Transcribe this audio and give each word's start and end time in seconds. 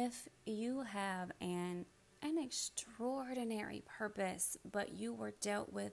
If 0.00 0.28
you 0.46 0.82
have 0.82 1.32
an 1.40 1.84
an 2.22 2.38
extraordinary 2.38 3.82
purpose, 3.98 4.56
but 4.70 4.92
you 4.92 5.12
were 5.12 5.32
dealt 5.40 5.72
with 5.72 5.92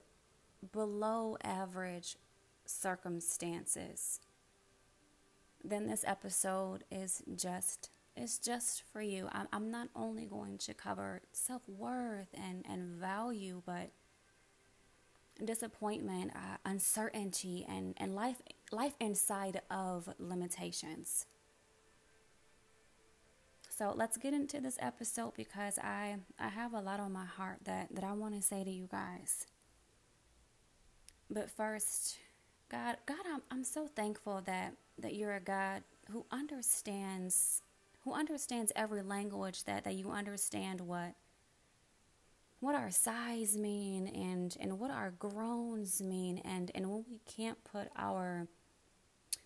below 0.72 1.36
average 1.42 2.14
circumstances, 2.64 4.20
then 5.64 5.88
this 5.88 6.04
episode 6.06 6.84
is 6.88 7.24
just 7.34 7.90
is 8.16 8.38
just 8.38 8.84
for 8.92 9.02
you. 9.02 9.28
I'm, 9.32 9.48
I'm 9.52 9.72
not 9.72 9.88
only 9.96 10.26
going 10.26 10.58
to 10.58 10.72
cover 10.74 11.22
self 11.32 11.62
worth 11.68 12.28
and, 12.32 12.64
and 12.70 13.00
value, 13.00 13.60
but 13.66 13.90
disappointment, 15.44 16.30
uh, 16.32 16.58
uncertainty, 16.64 17.66
and, 17.68 17.94
and 17.96 18.14
life 18.14 18.40
life 18.70 18.94
inside 19.00 19.62
of 19.68 20.08
limitations. 20.20 21.26
So 23.76 23.92
let's 23.94 24.16
get 24.16 24.32
into 24.32 24.58
this 24.58 24.78
episode 24.80 25.34
because 25.36 25.78
I 25.78 26.16
I 26.38 26.48
have 26.48 26.72
a 26.72 26.80
lot 26.80 26.98
on 26.98 27.12
my 27.12 27.26
heart 27.26 27.58
that 27.64 27.94
that 27.94 28.04
I 28.04 28.12
want 28.12 28.34
to 28.34 28.40
say 28.40 28.64
to 28.64 28.70
you 28.70 28.88
guys. 28.90 29.46
But 31.28 31.50
first, 31.50 32.16
God, 32.70 32.96
God, 33.04 33.18
I'm 33.30 33.42
I'm 33.50 33.64
so 33.64 33.86
thankful 33.86 34.40
that 34.46 34.72
that 34.98 35.14
you're 35.14 35.34
a 35.34 35.40
God 35.40 35.82
who 36.10 36.24
understands 36.30 37.60
who 38.04 38.14
understands 38.14 38.72
every 38.74 39.02
language 39.02 39.64
that 39.64 39.84
that 39.84 39.94
you 39.94 40.10
understand 40.10 40.80
what 40.80 41.12
what 42.60 42.74
our 42.74 42.90
sighs 42.90 43.58
mean 43.58 44.06
and 44.06 44.56
and 44.58 44.78
what 44.78 44.90
our 44.90 45.10
groans 45.10 46.00
mean 46.00 46.38
and 46.38 46.70
and 46.74 46.90
when 46.90 47.04
we 47.10 47.20
can't 47.26 47.62
put 47.62 47.88
our 47.94 48.48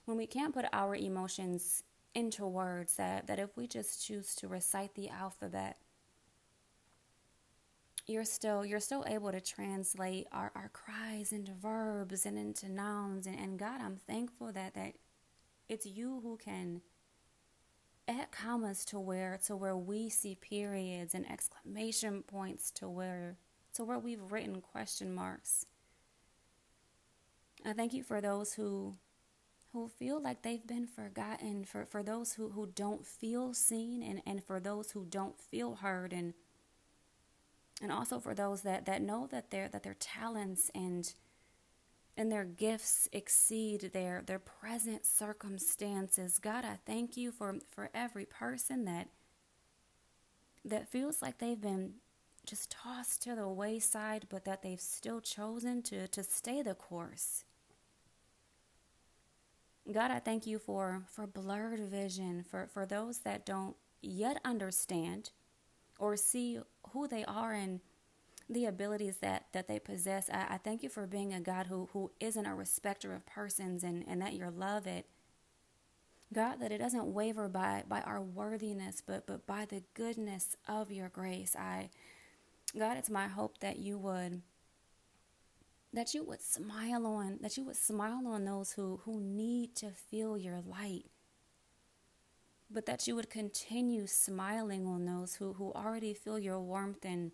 when 0.04 0.16
we 0.16 0.28
can't 0.28 0.54
put 0.54 0.66
our 0.72 0.94
emotions 0.94 1.82
into 2.14 2.47
words 2.47 2.97
that 2.97 3.27
that 3.27 3.39
if 3.39 3.56
we 3.56 3.66
just 3.66 4.05
choose 4.05 4.34
to 4.34 4.48
recite 4.48 4.94
the 4.94 5.08
alphabet 5.08 5.77
you're 8.06 8.25
still 8.25 8.64
you're 8.64 8.80
still 8.80 9.05
able 9.06 9.30
to 9.30 9.41
translate 9.41 10.27
our, 10.33 10.50
our 10.55 10.70
cries 10.72 11.33
into 11.33 11.53
verbs 11.53 12.27
and 12.27 12.36
into 12.36 12.69
nouns 12.69 13.27
and, 13.27 13.38
and 13.38 13.58
God 13.58 13.81
I'm 13.81 13.97
thankful 13.97 14.53
that 14.53 14.75
that 14.75 14.94
it's 15.69 15.86
you 15.86 16.20
who 16.22 16.36
can 16.36 16.81
add 18.08 18.33
commas 18.33 18.84
to 18.86 18.98
where 18.98 19.38
to 19.47 19.55
where 19.55 19.77
we 19.77 20.08
see 20.08 20.34
periods 20.34 21.14
and 21.14 21.31
exclamation 21.31 22.22
points 22.22 22.70
to 22.72 22.88
where 22.88 23.36
to 23.75 23.84
where 23.84 23.98
we've 23.98 24.33
written 24.33 24.61
question 24.61 25.14
marks. 25.14 25.64
I 27.64 27.72
thank 27.72 27.92
you 27.92 28.03
for 28.03 28.20
those 28.20 28.55
who 28.55 28.97
who 29.72 29.88
feel 29.88 30.20
like 30.20 30.42
they've 30.42 30.66
been 30.66 30.86
forgotten, 30.86 31.64
for, 31.64 31.84
for 31.86 32.02
those 32.02 32.32
who, 32.34 32.50
who 32.50 32.66
don't 32.74 33.06
feel 33.06 33.54
seen 33.54 34.02
and, 34.02 34.20
and 34.26 34.42
for 34.42 34.58
those 34.58 34.90
who 34.92 35.04
don't 35.04 35.40
feel 35.40 35.76
heard 35.76 36.12
and 36.12 36.34
and 37.82 37.91
also 37.91 38.20
for 38.20 38.34
those 38.34 38.62
that, 38.62 38.84
that 38.86 39.02
know 39.02 39.26
that 39.30 39.50
their 39.50 39.68
that 39.68 39.82
their 39.82 39.96
talents 39.98 40.70
and 40.74 41.14
and 42.16 42.30
their 42.30 42.44
gifts 42.44 43.08
exceed 43.12 43.91
their 43.92 44.22
their 44.26 44.38
present 44.38 45.06
circumstances. 45.06 46.38
God, 46.38 46.64
I 46.64 46.78
thank 46.84 47.16
you 47.16 47.32
for 47.32 47.56
for 47.70 47.91
every 47.94 48.26
person 48.26 48.84
that 48.84 49.08
that 50.64 50.91
feels 50.91 51.22
like 51.22 51.38
they've 51.38 51.60
been 51.60 51.94
just 52.44 52.70
tossed 52.70 53.22
to 53.22 53.34
the 53.34 53.48
wayside, 53.48 54.26
but 54.28 54.44
that 54.44 54.62
they've 54.62 54.80
still 54.80 55.20
chosen 55.20 55.82
to 55.84 56.06
to 56.08 56.22
stay 56.22 56.60
the 56.62 56.74
course. 56.74 57.44
God, 59.92 60.10
I 60.10 60.18
thank 60.18 60.46
you 60.46 60.58
for 60.58 61.02
for 61.10 61.26
blurred 61.26 61.80
vision, 61.80 62.44
for 62.48 62.68
for 62.72 62.86
those 62.86 63.18
that 63.20 63.46
don't 63.46 63.76
yet 64.02 64.41
understand 64.44 65.30
or 65.98 66.16
see 66.16 66.58
who 66.92 67.06
they 67.06 67.24
are 67.24 67.52
and 67.52 67.80
the 68.48 68.66
abilities 68.66 69.19
that, 69.19 69.46
that 69.52 69.69
they 69.69 69.78
possess. 69.78 70.28
I, 70.30 70.54
I 70.54 70.58
thank 70.58 70.82
you 70.82 70.88
for 70.88 71.06
being 71.06 71.32
a 71.32 71.40
God 71.40 71.66
who, 71.66 71.88
who 71.92 72.10
isn't 72.19 72.46
a 72.46 72.54
respecter 72.54 73.14
of 73.14 73.24
persons 73.24 73.84
and, 73.84 74.04
and 74.08 74.20
that 74.20 74.32
you 74.32 74.50
love 74.50 74.86
it. 74.86 75.06
God, 76.32 76.60
that 76.60 76.72
it 76.72 76.78
doesn't 76.78 77.12
waver 77.12 77.48
by, 77.48 77.84
by 77.88 78.00
our 78.02 78.20
worthiness, 78.20 79.02
but, 79.04 79.26
but 79.26 79.46
by 79.46 79.66
the 79.66 79.82
goodness 79.94 80.56
of 80.69 80.90
your 80.90 81.08
grace. 81.08 81.54
I, 81.56 81.90
God, 82.76 82.96
it's 82.96 83.10
my 83.10 83.28
hope 83.28 83.58
that 83.58 83.78
you 83.78 83.98
would 83.98 84.42
that 85.92 86.14
you 86.14 86.22
would 86.24 86.40
smile 86.40 87.06
on 87.06 87.38
that 87.40 87.56
you 87.56 87.64
would 87.64 87.76
smile 87.76 88.26
on 88.26 88.44
those 88.44 88.72
who, 88.72 89.00
who 89.04 89.20
need 89.20 89.74
to 89.76 89.90
feel 89.90 90.38
your 90.38 90.60
light. 90.60 91.06
But 92.70 92.86
that 92.86 93.08
you 93.08 93.16
would 93.16 93.30
continue 93.30 94.06
smiling 94.06 94.86
on 94.86 95.04
those 95.04 95.34
who, 95.34 95.54
who 95.54 95.72
already 95.72 96.14
feel 96.14 96.38
your 96.38 96.60
warmth 96.60 97.04
and 97.04 97.32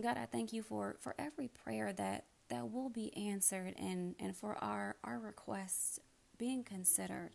God, 0.00 0.16
I 0.16 0.26
thank 0.26 0.52
you 0.52 0.62
for, 0.62 0.96
for 1.00 1.14
every 1.18 1.48
prayer 1.48 1.92
that, 1.94 2.26
that 2.50 2.70
will 2.70 2.88
be 2.88 3.16
answered 3.16 3.74
and, 3.76 4.14
and 4.20 4.36
for 4.36 4.56
our, 4.62 4.96
our 5.02 5.18
requests 5.18 5.98
being 6.36 6.62
considered. 6.62 7.30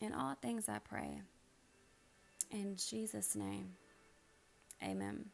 In 0.00 0.12
all 0.12 0.34
things 0.34 0.68
I 0.68 0.78
pray. 0.78 1.20
In 2.50 2.76
Jesus' 2.76 3.34
name. 3.34 3.70
Amen. 4.82 5.26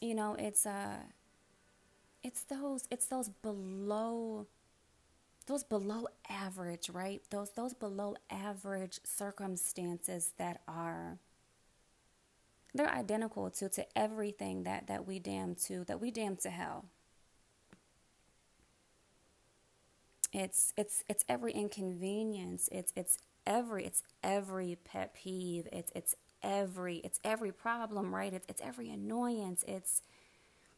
You 0.00 0.14
know, 0.14 0.34
it's 0.38 0.66
uh 0.66 0.96
it's 2.22 2.42
those 2.44 2.86
it's 2.90 3.06
those 3.06 3.28
below 3.28 4.46
those 5.46 5.64
below 5.64 6.06
average, 6.28 6.90
right? 6.90 7.22
Those 7.30 7.50
those 7.50 7.74
below 7.74 8.16
average 8.30 9.00
circumstances 9.04 10.32
that 10.38 10.62
are 10.68 11.18
they're 12.74 12.88
identical 12.90 13.50
to, 13.50 13.68
to 13.68 13.98
everything 13.98 14.62
that, 14.62 14.86
that 14.86 15.06
we 15.06 15.18
damn 15.18 15.54
to, 15.56 15.84
that 15.84 16.00
we 16.00 16.10
damn 16.10 16.36
to 16.36 16.50
hell. 16.50 16.84
It's 20.32 20.72
it's 20.76 21.02
it's 21.08 21.24
every 21.28 21.52
inconvenience. 21.52 22.68
It's 22.70 22.92
it's 22.94 23.18
every 23.46 23.84
it's 23.84 24.04
every 24.22 24.78
pet 24.84 25.12
peeve. 25.12 25.66
It's 25.72 25.90
it's 25.92 26.14
every 26.42 26.98
it's 26.98 27.20
every 27.24 27.52
problem, 27.52 28.14
right? 28.14 28.32
It's 28.32 28.46
it's 28.48 28.62
every 28.62 28.90
annoyance. 28.90 29.64
It's 29.66 30.02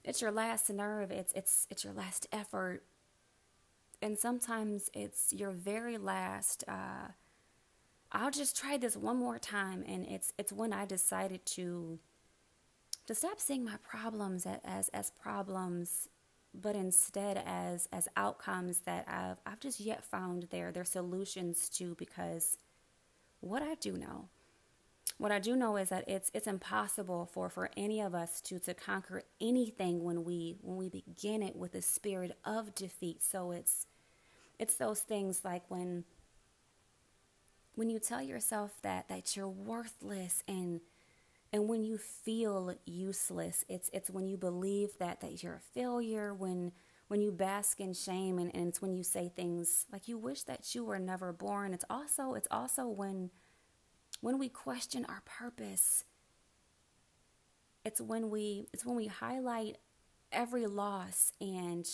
it's 0.04 0.20
your 0.20 0.32
last 0.32 0.70
nerve. 0.70 1.10
It's 1.10 1.32
it's 1.34 1.66
it's 1.70 1.84
your 1.84 1.92
last 1.92 2.26
effort. 2.32 2.82
And 4.00 4.18
sometimes 4.18 4.90
it's 4.94 5.32
your 5.32 5.52
very 5.52 5.96
last 5.96 6.64
uh, 6.66 7.12
I'll 8.12 8.30
just 8.30 8.56
try 8.56 8.76
this 8.76 8.96
one 8.96 9.16
more 9.16 9.38
time 9.38 9.84
and 9.88 10.04
it's 10.06 10.32
it's 10.38 10.52
when 10.52 10.72
I 10.72 10.84
decided 10.84 11.46
to 11.46 11.98
to 13.06 13.14
stop 13.14 13.40
seeing 13.40 13.64
my 13.64 13.76
problems 13.82 14.46
as 14.64 14.88
as 14.90 15.10
problems 15.10 16.08
but 16.54 16.76
instead 16.76 17.42
as 17.46 17.88
as 17.90 18.08
outcomes 18.16 18.80
that 18.80 19.06
I've 19.08 19.40
I've 19.46 19.60
just 19.60 19.80
yet 19.80 20.04
found 20.04 20.44
their 20.50 20.70
their 20.72 20.84
solutions 20.84 21.70
to 21.70 21.94
because 21.94 22.58
what 23.40 23.62
I 23.62 23.76
do 23.76 23.92
know 23.96 24.28
what 25.18 25.32
I 25.32 25.38
do 25.38 25.56
know 25.56 25.76
is 25.76 25.90
that 25.90 26.08
it's 26.08 26.30
it's 26.34 26.46
impossible 26.46 27.28
for 27.32 27.48
for 27.48 27.70
any 27.76 28.00
of 28.00 28.14
us 28.14 28.40
to 28.42 28.58
to 28.60 28.74
conquer 28.74 29.22
anything 29.40 30.04
when 30.04 30.24
we 30.24 30.56
when 30.60 30.76
we 30.76 30.88
begin 30.88 31.42
it 31.42 31.56
with 31.56 31.74
a 31.74 31.82
spirit 31.82 32.36
of 32.44 32.74
defeat. 32.74 33.22
So 33.22 33.52
it's 33.52 33.86
it's 34.58 34.74
those 34.74 35.00
things 35.00 35.44
like 35.44 35.62
when 35.68 36.04
when 37.74 37.90
you 37.90 37.98
tell 37.98 38.22
yourself 38.22 38.72
that 38.82 39.08
that 39.08 39.36
you're 39.36 39.48
worthless 39.48 40.42
and 40.46 40.80
and 41.52 41.68
when 41.68 41.84
you 41.84 41.98
feel 41.98 42.74
useless 42.86 43.64
it's 43.68 43.90
it's 43.92 44.10
when 44.10 44.26
you 44.26 44.36
believe 44.36 44.98
that 44.98 45.20
that 45.20 45.42
you're 45.42 45.54
a 45.56 45.74
failure 45.74 46.34
when 46.34 46.72
when 47.12 47.20
you 47.20 47.30
bask 47.30 47.78
in 47.78 47.92
shame 47.92 48.38
and, 48.38 48.50
and 48.54 48.68
it's 48.68 48.80
when 48.80 48.94
you 48.94 49.02
say 49.02 49.30
things 49.36 49.84
like 49.92 50.08
you 50.08 50.16
wish 50.16 50.44
that 50.44 50.74
you 50.74 50.82
were 50.82 50.98
never 50.98 51.30
born. 51.30 51.74
It's 51.74 51.84
also 51.90 52.32
it's 52.32 52.48
also 52.50 52.88
when 52.88 53.28
when 54.22 54.38
we 54.38 54.48
question 54.48 55.04
our 55.10 55.20
purpose 55.26 56.04
it's 57.84 58.00
when 58.00 58.30
we 58.30 58.68
it's 58.72 58.86
when 58.86 58.96
we 58.96 59.08
highlight 59.08 59.78
every 60.30 60.66
loss 60.66 61.32
and 61.40 61.86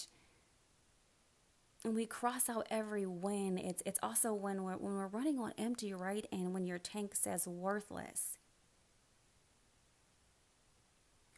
and 1.85 1.95
we 1.95 2.07
cross 2.07 2.49
out 2.49 2.67
every 2.71 3.07
win. 3.07 3.57
It's 3.57 3.83
it's 3.87 3.99
also 4.03 4.35
when 4.35 4.63
we're 4.63 4.77
when 4.77 4.95
we're 4.95 5.07
running 5.07 5.39
on 5.39 5.53
empty, 5.57 5.95
right? 5.95 6.27
And 6.33 6.53
when 6.53 6.67
your 6.67 6.79
tank 6.79 7.15
says 7.15 7.47
worthless. 7.47 8.39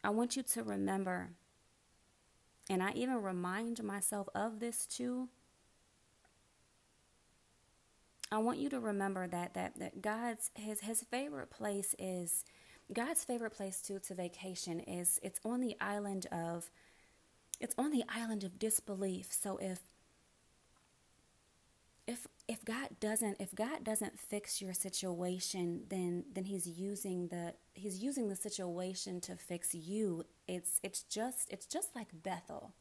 I 0.03 0.09
want 0.09 0.35
you 0.35 0.41
to 0.41 0.63
remember, 0.63 1.29
and 2.69 2.81
I 2.81 2.91
even 2.93 3.21
remind 3.21 3.83
myself 3.83 4.27
of 4.33 4.59
this 4.59 4.87
too. 4.87 5.29
I 8.31 8.37
want 8.37 8.59
you 8.59 8.69
to 8.69 8.79
remember 8.79 9.27
that 9.27 9.53
that 9.55 9.77
that 9.79 10.01
God's 10.01 10.51
his 10.55 10.81
his 10.81 11.03
favorite 11.03 11.49
place 11.49 11.93
is 11.99 12.45
God's 12.93 13.23
favorite 13.23 13.51
place 13.51 13.81
to 13.83 13.99
to 13.99 14.13
vacation 14.13 14.79
is 14.79 15.19
it's 15.21 15.39
on 15.43 15.59
the 15.59 15.75
island 15.81 16.27
of 16.31 16.71
it's 17.59 17.75
on 17.77 17.91
the 17.91 18.03
island 18.09 18.43
of 18.43 18.57
disbelief. 18.57 19.27
So 19.31 19.57
if 19.57 19.79
if 22.07 22.25
if 22.47 22.63
God 22.63 22.89
doesn't 22.99 23.37
if 23.39 23.53
God 23.53 23.83
doesn't 23.83 24.17
fix 24.17 24.61
your 24.61 24.73
situation, 24.73 25.83
then 25.89 26.23
then 26.33 26.45
he's 26.45 26.67
using 26.67 27.27
the 27.27 27.53
he's 27.73 28.01
using 28.01 28.29
the 28.29 28.35
situation 28.35 29.19
to 29.21 29.35
fix 29.35 29.75
you. 29.75 30.23
It's 30.47 30.79
it's 30.83 31.03
just 31.03 31.49
it's 31.51 31.65
just 31.65 31.95
like 31.95 32.07
Bethel. 32.23 32.73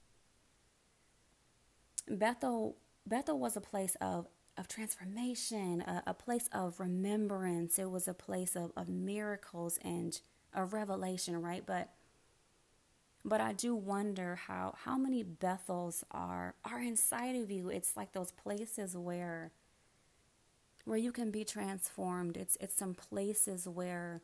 Bethel 2.09 2.77
Bethel 3.07 3.39
was 3.39 3.57
a 3.57 3.61
place 3.61 3.97
of 4.01 4.27
of 4.61 4.69
transformation, 4.69 5.81
a, 5.81 6.03
a 6.09 6.15
place 6.15 6.49
of 6.53 6.79
remembrance. 6.79 7.79
It 7.79 7.91
was 7.91 8.07
a 8.07 8.15
place 8.15 8.55
of, 8.55 8.73
of 8.77 8.89
miracles 8.89 9.79
and 9.83 10.21
a 10.55 10.65
revelation, 10.65 11.41
right? 11.41 11.65
But 11.67 11.91
but 13.25 13.41
I 13.41 13.53
do 13.53 13.75
wonder 13.75 14.37
how 14.37 14.75
how 14.85 14.97
many 14.97 15.23
Bethels 15.23 16.05
are 16.11 16.55
are 16.65 16.81
inside 16.81 17.37
of 17.37 17.51
you. 17.51 17.71
It's 17.71 17.97
like 17.97 18.13
those 18.13 18.33
places 18.33 18.97
where 18.97 19.53
where 20.85 20.99
you 20.99 21.13
can 21.13 21.31
be 21.31 21.45
transformed. 21.45 22.37
It's 22.37 22.57
it's 22.61 22.77
some 22.77 22.95
places 22.95 23.67
where 23.67 24.23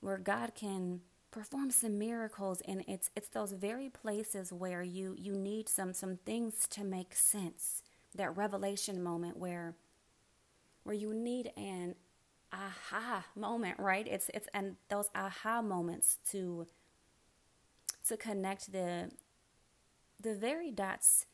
where 0.00 0.18
God 0.18 0.54
can 0.54 1.00
perform 1.30 1.70
some 1.70 1.98
miracles 1.98 2.62
and 2.66 2.84
it's 2.88 3.10
it's 3.16 3.28
those 3.28 3.52
very 3.52 3.88
places 3.90 4.52
where 4.52 4.82
you 4.82 5.14
you 5.18 5.32
need 5.34 5.68
some 5.68 5.92
some 5.92 6.18
things 6.24 6.66
to 6.68 6.84
make 6.84 7.14
sense. 7.14 7.82
That 8.16 8.36
revelation 8.36 9.02
moment 9.02 9.36
where 9.36 9.76
where 10.84 10.94
you 10.94 11.12
need 11.12 11.52
an 11.56 11.94
aha 12.52 13.24
moment, 13.34 13.78
right? 13.78 14.06
It's 14.06 14.30
it's 14.32 14.48
and 14.54 14.76
those 14.88 15.08
aha 15.14 15.62
moments 15.62 16.18
to 16.30 16.66
to 18.08 18.16
connect 18.16 18.72
the 18.72 19.10
the 20.20 20.34
very 20.34 20.70
dots 20.70 21.26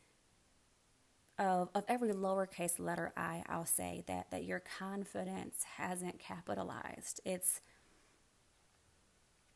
of, 1.38 1.70
of 1.74 1.84
every 1.88 2.10
lowercase 2.10 2.78
letter 2.78 3.12
I, 3.16 3.42
I'll 3.48 3.66
say 3.66 4.04
that, 4.06 4.30
that 4.30 4.44
your 4.44 4.60
confidence 4.60 5.64
hasn't 5.76 6.18
capitalized. 6.18 7.20
It's 7.24 7.60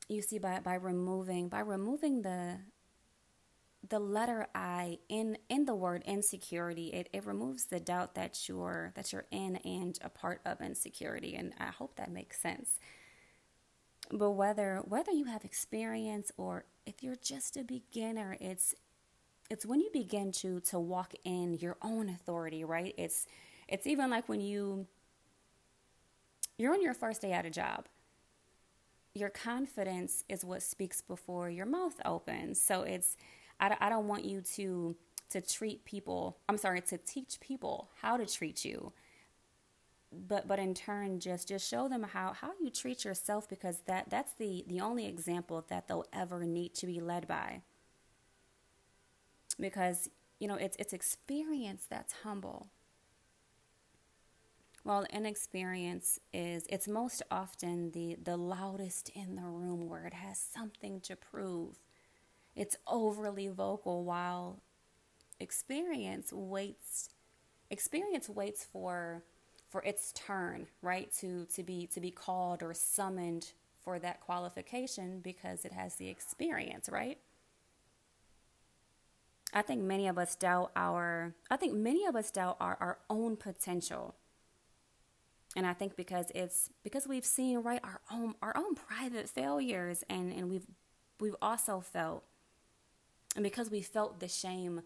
you 0.09 0.23
see 0.23 0.39
by, 0.39 0.61
by 0.61 0.75
removing 0.75 1.49
by 1.49 1.61
removing 1.61 2.23
the 2.23 2.59
the 3.89 3.99
letter 3.99 4.49
I 4.55 4.99
in 5.09 5.39
in 5.49 5.65
the 5.65 5.75
word 5.75 6.03
insecurity, 6.07 6.89
it, 6.89 7.09
it 7.13 7.27
removes 7.27 7.67
the 7.67 7.81
doubt 7.81 8.15
that 8.15 8.49
you're 8.49 8.93
that 8.95 9.13
you're 9.13 9.27
in 9.31 9.57
and 9.57 9.99
a 10.03 10.09
part 10.09 10.41
of 10.45 10.61
insecurity. 10.61 11.35
And 11.35 11.53
I 11.59 11.67
hope 11.67 11.97
that 11.97 12.11
makes 12.11 12.41
sense. 12.41 12.79
But 14.11 14.33
whether 14.33 14.83
whether 14.85 15.13
you 15.13 15.25
have 15.27 15.45
experience 15.45 16.33
or 16.37 16.65
if 16.87 17.03
you're 17.03 17.17
just 17.17 17.57
a 17.57 17.65
beginner, 17.65 18.37
it's 18.41 18.75
it's 19.51 19.67
when 19.67 19.81
you 19.81 19.91
begin 19.93 20.33
to 20.33 20.61
to 20.61 20.79
walk 20.79 21.15
in 21.25 21.55
your 21.55 21.77
own 21.83 22.09
authority, 22.09 22.65
right? 22.65 22.95
It's 22.97 23.27
it's 23.69 23.87
even 23.87 24.11
like 24.11 24.29
when 24.29 24.41
you 24.41 24.87
you're 26.59 26.73
on 26.73 26.83
your 26.83 26.95
first 26.95 27.21
day 27.21 27.33
at 27.33 27.45
a 27.45 27.51
job. 27.51 27.87
Your 29.15 29.31
confidence 29.31 30.25
is 30.29 30.45
what 30.45 30.63
speaks 30.63 31.01
before 31.01 31.49
your 31.49 31.65
mouth 31.67 31.95
opens. 32.05 32.61
So 32.61 32.83
it's 32.83 33.17
I, 33.61 33.77
I 33.81 33.89
don't 33.89 34.09
want 34.09 34.25
you 34.25 34.41
to 34.55 34.97
to 35.31 35.41
treat 35.41 35.85
people. 35.85 36.39
I'm 36.49 36.59
sorry 36.59 36.81
to 36.83 36.99
teach 36.99 37.41
people 37.41 37.91
how 38.01 38.17
to 38.17 38.27
treat 38.27 38.65
you. 38.65 38.93
But 40.13 40.47
but 40.47 40.59
in 40.59 40.73
turn 40.75 41.19
just 41.21 41.49
just 41.49 41.69
show 41.69 41.89
them 41.89 42.05
how 42.05 42.33
how 42.33 42.53
you 42.61 42.71
treat 42.71 43.05
yourself 43.05 43.49
because 43.49 43.81
that 43.87 44.09
that's 44.09 44.33
the 44.35 44.65
the 44.69 44.81
only 44.81 45.07
example 45.07 45.65
that 45.69 45.89
they'll 45.89 46.07
ever 46.13 46.45
need 46.45 46.75
to 46.75 46.87
be 46.87 47.01
led 47.01 47.27
by. 47.27 47.63
Because 49.59 50.09
you 50.39 50.49
know 50.49 50.55
it's 50.55 50.77
it's 50.79 50.93
experience 50.93 51.87
that's 51.89 52.13
humble. 52.23 52.69
Well 54.85 55.05
inexperience 55.13 56.21
is 56.33 56.65
it's 56.71 56.87
most 56.87 57.23
often 57.31 57.91
the 57.91 58.17
the 58.23 58.37
loudest 58.37 59.09
in 59.11 59.35
the 59.35 59.43
room 59.43 59.89
where 59.89 60.07
it 60.07 60.15
has 60.15 60.39
something 60.39 61.01
to 61.01 61.17
prove 61.17 61.81
it's 62.57 62.77
overly 62.87 63.49
vocal 63.49 64.05
while 64.05 64.63
experience 65.39 66.33
waits 66.33 67.11
experience 67.71 68.29
waits 68.29 68.65
for 68.65 69.23
for 69.69 69.83
its 69.83 70.13
turn, 70.13 70.67
right? 70.81 71.13
To 71.21 71.47
to 71.55 71.63
be 71.63 71.87
to 71.89 72.01
be 72.01 72.11
called 72.11 72.63
or 72.63 72.73
summoned 72.75 73.53
for 73.83 73.99
that 73.99 74.21
qualification 74.21 75.21
because 75.21 75.65
it 75.65 75.73
has 75.73 75.97
the 75.97 76.09
experience, 76.09 76.89
right? 76.91 77.19
I 79.53 79.63
think 79.63 79.83
many 79.83 80.09
of 80.09 80.19
us 80.19 80.35
doubt 80.35 80.73
our 80.75 81.35
I 81.51 81.57
think 81.57 81.75
many 81.75 82.07
of 82.07 82.17
us 82.17 82.31
doubt 82.31 82.57
our, 82.61 82.77
our 82.81 82.99
own 83.11 83.37
potential. 83.37 84.17
And 85.55 85.67
I 85.67 85.73
think 85.73 85.97
because 85.97 86.31
it's 86.35 86.71
because 86.83 87.07
we've 87.07 87.25
seen 87.25 87.59
right 87.59 87.81
our 87.83 88.01
own 88.11 88.35
our 88.43 88.57
own 88.57 88.75
private 88.75 89.29
failures 89.29 90.05
and, 90.09 90.33
and 90.33 90.51
we've 90.51 90.67
we've 91.21 91.37
also 91.41 91.81
felt 91.81 92.25
and 93.37 93.43
because 93.43 93.71
we 93.71 93.83
felt 93.83 94.19
the 94.19 94.29
shame 94.29 94.81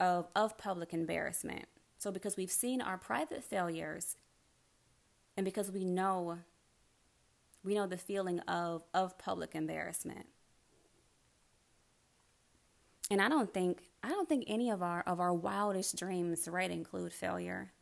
of 0.00 0.28
of 0.34 0.56
public 0.56 0.94
embarrassment. 0.94 1.66
So 1.98 2.10
because 2.10 2.36
we've 2.36 2.50
seen 2.50 2.80
our 2.80 2.96
private 2.96 3.42
failures 3.42 4.16
and 5.36 5.44
because 5.44 5.70
we 5.70 5.84
know 5.84 6.38
we 7.64 7.74
know 7.74 7.86
the 7.86 7.98
feeling 7.98 8.38
of 8.40 8.84
of 8.94 9.18
public 9.18 9.54
embarrassment. 9.54 10.26
And 13.10 13.20
i 13.20 13.28
don't 13.28 13.52
think 13.52 13.88
i 14.02 14.08
don't 14.08 14.28
think 14.28 14.44
any 14.46 14.70
of 14.70 14.82
our 14.82 15.02
of 15.02 15.20
our 15.20 15.34
wildest 15.34 15.98
dreams 15.98 16.48
right 16.48 16.70
include 16.70 17.12
failure. 17.12 17.72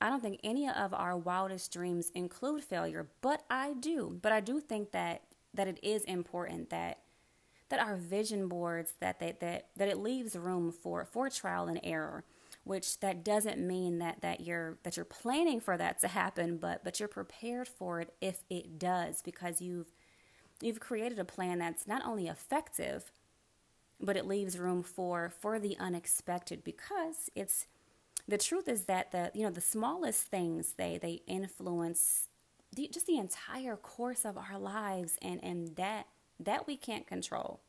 I 0.00 0.10
don't 0.10 0.22
think 0.22 0.38
any 0.44 0.68
of 0.68 0.94
our 0.94 1.16
wildest 1.16 1.72
dreams 1.72 2.10
include 2.14 2.62
failure 2.62 3.08
but 3.22 3.42
i 3.48 3.72
do. 3.72 4.18
But 4.20 4.32
i 4.32 4.40
do 4.40 4.60
think 4.60 4.92
that 4.92 5.22
that 5.54 5.66
it 5.66 5.78
is 5.82 6.04
important 6.04 6.68
that 6.70 6.98
that 7.68 7.80
are 7.80 7.96
vision 7.96 8.48
boards 8.48 8.94
that 9.00 9.20
they, 9.20 9.34
that 9.40 9.68
that 9.76 9.88
it 9.88 9.98
leaves 9.98 10.36
room 10.36 10.72
for 10.72 11.04
for 11.04 11.28
trial 11.28 11.66
and 11.68 11.80
error 11.82 12.24
which 12.64 13.00
that 13.00 13.24
doesn't 13.24 13.58
mean 13.58 13.98
that 13.98 14.20
that 14.20 14.40
you're 14.40 14.78
that 14.82 14.96
you're 14.96 15.04
planning 15.04 15.60
for 15.60 15.76
that 15.76 16.00
to 16.00 16.08
happen 16.08 16.56
but 16.56 16.84
but 16.84 16.98
you're 16.98 17.08
prepared 17.08 17.68
for 17.68 18.00
it 18.00 18.12
if 18.20 18.42
it 18.50 18.78
does 18.78 19.22
because 19.22 19.60
you've 19.60 19.92
you've 20.60 20.80
created 20.80 21.18
a 21.18 21.24
plan 21.24 21.58
that's 21.58 21.86
not 21.86 22.04
only 22.04 22.26
effective 22.26 23.12
but 24.00 24.16
it 24.16 24.26
leaves 24.26 24.58
room 24.58 24.82
for 24.82 25.32
for 25.40 25.58
the 25.58 25.76
unexpected 25.78 26.62
because 26.64 27.30
it's 27.34 27.66
the 28.26 28.38
truth 28.38 28.68
is 28.68 28.84
that 28.84 29.12
the 29.12 29.30
you 29.34 29.42
know 29.42 29.50
the 29.50 29.60
smallest 29.60 30.24
things 30.24 30.74
they 30.76 30.98
they 31.00 31.22
influence 31.26 32.28
the, 32.74 32.88
just 32.92 33.06
the 33.06 33.16
entire 33.16 33.76
course 33.76 34.24
of 34.24 34.36
our 34.36 34.58
lives 34.58 35.18
and 35.22 35.42
and 35.42 35.76
that 35.76 36.06
that 36.38 36.66
we 36.66 36.76
can't 36.76 37.06
control 37.06 37.60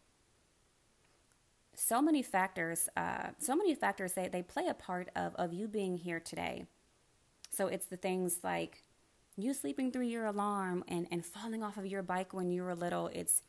so 1.79 2.01
many 2.01 2.21
factors, 2.21 2.89
uh, 2.97 3.29
so 3.37 3.55
many 3.55 3.73
factors 3.73 4.13
they, 4.13 4.27
they 4.27 4.43
play 4.43 4.67
a 4.67 4.73
part 4.73 5.09
of, 5.15 5.33
of 5.35 5.53
you 5.53 5.67
being 5.67 5.97
here 5.97 6.19
today. 6.19 6.65
So 7.51 7.67
it's 7.67 7.85
the 7.85 7.97
things 7.97 8.39
like 8.43 8.83
you 9.37 9.53
sleeping 9.53 9.91
through 9.91 10.07
your 10.07 10.25
alarm 10.25 10.83
and, 10.87 11.07
and 11.09 11.25
falling 11.25 11.63
off 11.63 11.77
of 11.77 11.85
your 11.85 12.03
bike 12.03 12.33
when 12.33 12.51
you 12.51 12.63
were 12.63 12.75
little. 12.75 13.07
It's 13.07 13.41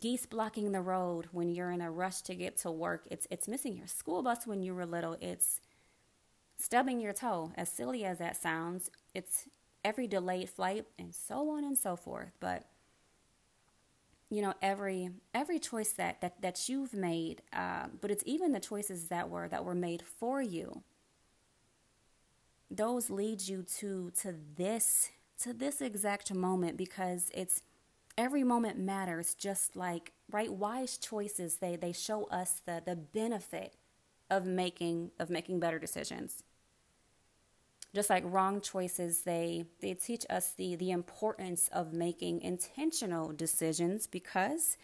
geese 0.00 0.24
blocking 0.24 0.72
the 0.72 0.80
road 0.80 1.28
when 1.32 1.50
you're 1.50 1.70
in 1.70 1.82
a 1.82 1.90
rush 1.90 2.22
to 2.22 2.34
get 2.34 2.56
to 2.58 2.70
work. 2.70 3.06
It's 3.10 3.26
it's 3.30 3.46
missing 3.46 3.76
your 3.76 3.86
school 3.86 4.22
bus 4.22 4.46
when 4.46 4.62
you 4.62 4.74
were 4.74 4.86
little. 4.86 5.16
It's 5.20 5.60
stubbing 6.56 7.00
your 7.00 7.12
toe, 7.12 7.52
as 7.56 7.68
silly 7.68 8.04
as 8.04 8.18
that 8.18 8.40
sounds. 8.40 8.90
It's 9.14 9.44
every 9.84 10.06
delayed 10.06 10.48
flight 10.48 10.86
and 10.98 11.14
so 11.14 11.50
on 11.50 11.64
and 11.64 11.76
so 11.76 11.96
forth. 11.96 12.32
But 12.40 12.64
you 14.34 14.42
know 14.42 14.54
every 14.60 15.10
every 15.32 15.58
choice 15.58 15.92
that 15.92 16.20
that, 16.20 16.42
that 16.42 16.68
you've 16.68 16.92
made 16.92 17.42
uh, 17.52 17.86
but 18.00 18.10
it's 18.10 18.24
even 18.26 18.52
the 18.52 18.60
choices 18.60 19.08
that 19.08 19.30
were 19.30 19.48
that 19.48 19.64
were 19.64 19.74
made 19.74 20.02
for 20.02 20.42
you. 20.42 20.82
Those 22.70 23.10
lead 23.10 23.42
you 23.42 23.64
to 23.78 24.10
to 24.22 24.34
this 24.56 25.10
to 25.40 25.52
this 25.52 25.80
exact 25.80 26.34
moment 26.34 26.76
because 26.76 27.30
it's 27.32 27.62
every 28.18 28.42
moment 28.42 28.78
matters 28.78 29.34
just 29.34 29.76
like 29.76 30.12
right? 30.32 30.52
Wise 30.52 30.98
choices 30.98 31.56
they 31.56 31.76
they 31.76 31.92
show 31.92 32.24
us 32.24 32.60
the 32.66 32.82
the 32.84 32.96
benefit 32.96 33.74
of 34.30 34.44
making 34.44 35.12
of 35.20 35.30
making 35.30 35.60
better 35.60 35.78
decisions 35.78 36.42
just 37.94 38.10
like 38.10 38.24
wrong 38.26 38.60
choices 38.60 39.22
they 39.22 39.64
they 39.80 39.94
teach 39.94 40.26
us 40.28 40.52
the 40.56 40.74
the 40.76 40.90
importance 40.90 41.68
of 41.72 41.92
making 41.92 42.40
intentional 42.40 43.32
decisions 43.32 44.06
because 44.06 44.76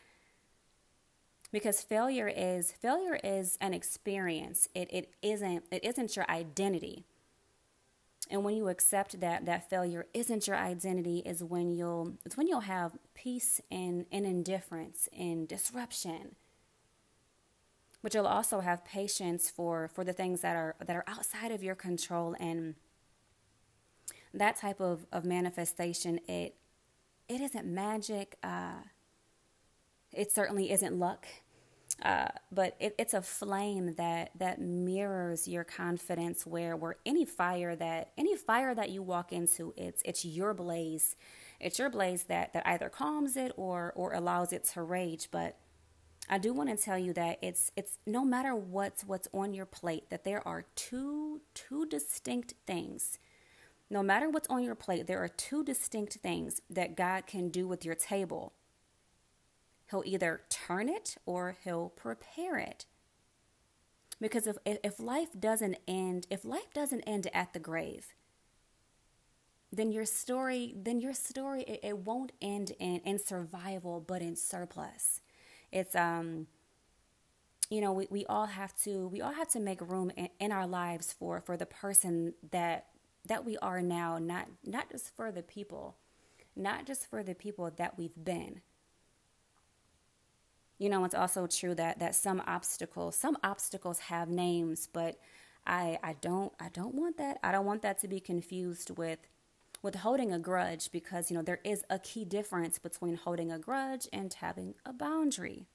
because 1.53 1.83
failure 1.83 2.29
is 2.29 2.73
failure 2.73 3.19
is 3.23 3.59
an 3.61 3.75
experience. 3.75 4.69
It, 4.75 4.89
it 4.93 5.15
isn't 5.23 5.65
it 5.71 5.85
isn't 5.85 6.17
your 6.17 6.31
identity. 6.31 7.05
And 8.31 8.45
when 8.45 8.55
you 8.55 8.69
accept 8.69 9.21
that 9.21 9.47
that 9.47 9.69
failure 9.69 10.07
isn't 10.15 10.47
your 10.47 10.57
identity 10.57 11.23
is 11.27 11.43
when 11.43 11.73
you'll 11.73 12.15
it's 12.25 12.37
when 12.37 12.47
you'll 12.47 12.61
have 12.61 12.97
peace 13.15 13.61
and, 13.71 14.07
and 14.13 14.25
indifference 14.25 15.09
and 15.17 15.49
disruption. 15.49 16.37
But 18.03 18.15
you'll 18.15 18.27
also 18.27 18.61
have 18.61 18.85
patience 18.85 19.51
for 19.51 19.89
for 19.89 20.05
the 20.05 20.13
things 20.13 20.43
that 20.43 20.55
are 20.57 20.77
that 20.85 20.95
are 20.95 21.05
outside 21.09 21.51
of 21.51 21.65
your 21.65 21.75
control 21.75 22.37
and 22.39 22.77
that 24.35 24.57
type 24.57 24.81
of, 24.81 25.07
of 25.13 25.25
manifestation 25.25 26.21
it 26.29 26.55
it 27.29 27.41
isn't 27.41 27.67
magic 27.67 28.37
uh, 28.43 28.83
it 30.13 30.33
certainly 30.33 30.71
isn't 30.71 30.99
luck 30.99 31.27
uh, 32.03 32.29
but 32.51 32.77
it, 32.81 32.95
it's 32.99 33.15
a 33.15 33.21
flame 33.23 33.95
that 33.97 34.31
that 34.39 34.61
mirrors 34.61 35.47
your 35.47 35.65
confidence 35.65 36.47
where 36.47 36.77
where 36.77 36.97
any 37.05 37.25
fire 37.25 37.77
that 37.77 38.13
any 38.17 38.37
fire 38.37 38.75
that 38.75 38.91
you 38.91 39.03
walk 39.03 39.33
into 39.33 39.75
it's 39.77 40.03
it's 40.05 40.25
your 40.25 40.55
blaze 40.55 41.17
it's 41.59 41.79
your 41.79 41.91
blaze 41.91 42.25
that 42.25 42.53
that 42.53 42.67
either 42.67 42.89
calms 42.89 43.37
it 43.37 43.53
or 43.57 43.93
or 43.97 44.13
allows 44.15 44.53
it 44.53 44.65
to 44.65 44.83
rage 44.83 45.29
but 45.31 45.57
I 46.29 46.39
do 46.39 46.53
want 46.53 46.71
to 46.71 46.77
tell 46.77 46.99
you 46.99 47.13
that 47.15 47.39
it's 47.43 47.73
it's 47.77 47.99
no 48.07 48.25
matter 48.25 48.55
what's 48.55 49.05
what's 49.05 49.29
on 49.35 49.53
your 49.53 49.67
plate 49.67 50.11
that 50.11 50.25
there 50.25 50.47
are 50.47 50.65
two 50.77 51.41
two 51.55 51.87
distinct 51.87 52.55
things. 52.67 53.19
No 53.91 54.03
matter 54.03 54.31
what's 54.31 54.49
on 54.49 54.63
your 54.63 54.77
plate, 54.77 55.07
there 55.07 55.23
are 55.23 55.29
two 55.29 55.65
distinct 55.65 56.15
things 56.15 56.63
that 56.71 56.97
God 56.97 57.27
can 57.27 57.49
do 57.49 57.67
with 57.67 57.85
your 57.85 57.97
table. 57.97 58.53
He'll 59.91 60.05
either 60.07 60.43
turn 60.49 60.89
it 60.89 61.17
or 61.27 61.57
he'll 61.65 61.89
prepare 61.91 62.57
it. 62.59 62.87
Because 64.21 64.47
if 64.47 64.57
if 64.65 65.01
life 65.01 65.31
doesn't 65.39 65.77
end, 65.89 66.27
if 66.31 66.45
life 66.45 66.73
doesn't 66.73 67.01
end 67.03 67.29
at 67.35 67.53
the 67.53 67.59
grave, 67.59 68.15
then 69.73 69.91
your 69.91 70.05
story, 70.05 70.75
then 70.77 71.01
your 71.01 71.15
story 71.15 71.63
it, 71.63 71.81
it 71.83 71.99
won't 71.99 72.33
end 72.41 72.73
in, 72.79 73.01
in 73.05 73.19
survival 73.19 74.01
but 74.01 74.21
in 74.21 74.37
surplus 74.37 75.21
it's 75.73 75.95
um 75.95 76.47
you 77.69 77.81
know 77.81 77.93
we, 77.93 78.07
we 78.11 78.27
all 78.27 78.47
have 78.47 78.75
to 78.83 79.09
we 79.09 79.21
all 79.21 79.33
have 79.33 79.49
to 79.49 79.61
make 79.61 79.81
room 79.81 80.11
in, 80.17 80.29
in 80.39 80.53
our 80.53 80.67
lives 80.67 81.13
for 81.13 81.41
for 81.41 81.57
the 81.57 81.67
person 81.67 82.35
that 82.51 82.87
that 83.27 83.45
we 83.45 83.57
are 83.59 83.83
now 83.83 84.19
not 84.19 84.49
not 84.65 84.91
just 84.91 85.15
for 85.15 85.31
the 85.31 85.43
people 85.43 85.97
not 86.57 86.87
just 86.87 87.09
for 87.09 87.23
the 87.23 87.35
people 87.35 87.71
that 87.77 87.97
we've 87.97 88.25
been. 88.25 88.61
You 90.79 90.89
know 90.89 91.05
it's 91.05 91.15
also 91.15 91.47
true 91.47 91.75
that 91.75 91.99
that 91.99 92.15
some 92.15 92.43
obstacles 92.47 93.17
some 93.17 93.37
obstacles 93.45 93.99
have 93.99 94.29
names 94.29 94.89
but 94.91 95.19
i 95.67 95.99
i 96.03 96.15
don't 96.21 96.53
i 96.59 96.69
don't 96.71 96.95
want 96.95 97.19
that. 97.19 97.39
I 97.43 97.53
don't 97.53 97.67
want 97.67 97.83
that 97.83 97.99
to 98.01 98.09
be 98.09 98.21
confused 98.21 98.97
with 98.97 99.19
with 99.83 99.97
holding 99.97 100.33
a 100.33 100.39
grudge 100.39 100.91
because 100.91 101.31
you 101.31 101.37
know 101.37 101.43
there 101.43 101.61
is 101.65 101.85
a 101.91 101.99
key 101.99 102.25
difference 102.25 102.79
between 102.79 103.17
holding 103.17 103.53
a 103.53 103.59
grudge 103.59 104.09
and 104.13 104.33
having 104.33 104.75
a 104.87 104.93
boundary 104.93 105.67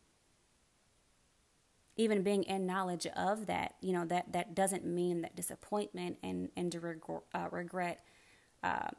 even 1.97 2.23
being 2.23 2.43
in 2.43 2.65
knowledge 2.65 3.07
of 3.15 3.45
that 3.47 3.75
you 3.81 3.93
know 3.93 4.05
that 4.05 4.31
that 4.33 4.55
doesn't 4.55 4.85
mean 4.85 5.21
that 5.21 5.35
disappointment 5.35 6.17
and 6.23 6.49
and 6.55 6.75
uh, 7.33 7.47
regret 7.51 8.03
uh, 8.63 8.89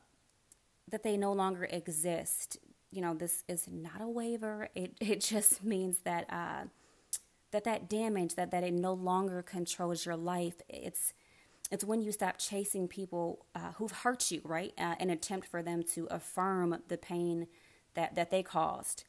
that 0.89 1.03
they 1.03 1.17
no 1.17 1.33
longer 1.33 1.65
exist 1.71 2.59
you 2.91 3.01
know 3.01 3.15
this 3.15 3.45
is 3.49 3.69
not 3.71 4.01
a 4.01 4.09
waiver 4.09 4.69
it 4.75 4.95
it 5.01 5.21
just 5.21 5.65
means 5.65 5.99
that 6.01 6.27
uh, 6.31 6.65
that 7.51 7.65
that 7.65 7.89
damage 7.89 8.35
that 8.35 8.51
that 8.51 8.65
it 8.65 8.73
no 8.73 8.93
longer 8.93 9.43
controls 9.43 10.07
your 10.07 10.17
life 10.17 10.61
it's 10.69 11.13
it's 11.71 11.85
when 11.85 12.01
you 12.01 12.13
stop 12.13 12.39
chasing 12.39 12.87
people 12.87 13.47
uh, 13.55 13.73
who've 13.77 13.91
hurt 13.91 14.31
you, 14.31 14.41
right? 14.45 14.73
Uh, 14.79 14.95
an 15.01 15.11
attempt 15.11 15.49
for 15.49 15.63
them 15.63 15.83
to 15.95 16.07
affirm 16.11 16.83
the 16.89 16.97
pain 16.97 17.49
that, 17.95 18.15
that 18.15 18.31
they 18.31 18.43
caused. 18.43 19.05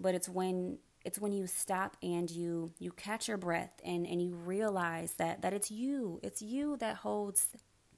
But 0.00 0.14
it's 0.14 0.28
when 0.28 0.78
it's 1.04 1.18
when 1.18 1.32
you 1.32 1.46
stop 1.46 1.96
and 2.02 2.30
you 2.30 2.72
you 2.78 2.92
catch 2.92 3.28
your 3.28 3.36
breath 3.36 3.80
and, 3.84 4.06
and 4.06 4.22
you 4.22 4.34
realize 4.34 5.12
that 5.14 5.42
that 5.42 5.52
it's 5.52 5.70
you. 5.70 6.20
It's 6.22 6.42
you 6.42 6.76
that 6.78 6.96
holds 6.96 7.48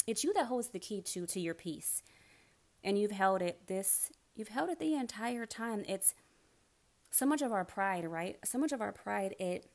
it's 0.07 0.25
you 0.25 0.33
that 0.35 0.47
holds 0.47 0.69
the 0.69 0.79
key 0.79 1.01
to 1.01 1.27
to 1.27 1.41
your 1.41 1.55
peace. 1.55 2.03
And 2.85 2.99
you've 2.99 3.11
held 3.11 3.43
it 3.43 3.67
this 3.67 4.11
you've 4.35 4.49
held 4.49 4.71
it 4.71 4.79
the 4.79 4.95
entire 4.95 5.47
time. 5.47 5.85
It's 5.89 6.15
so 7.11 7.27
much 7.27 7.43
of 7.43 7.53
our 7.53 7.65
pride, 7.65 8.07
right? 8.07 8.39
So 8.45 8.59
much 8.59 8.73
of 8.73 8.81
our 8.81 8.93
pride 8.93 9.35
it 9.39 9.71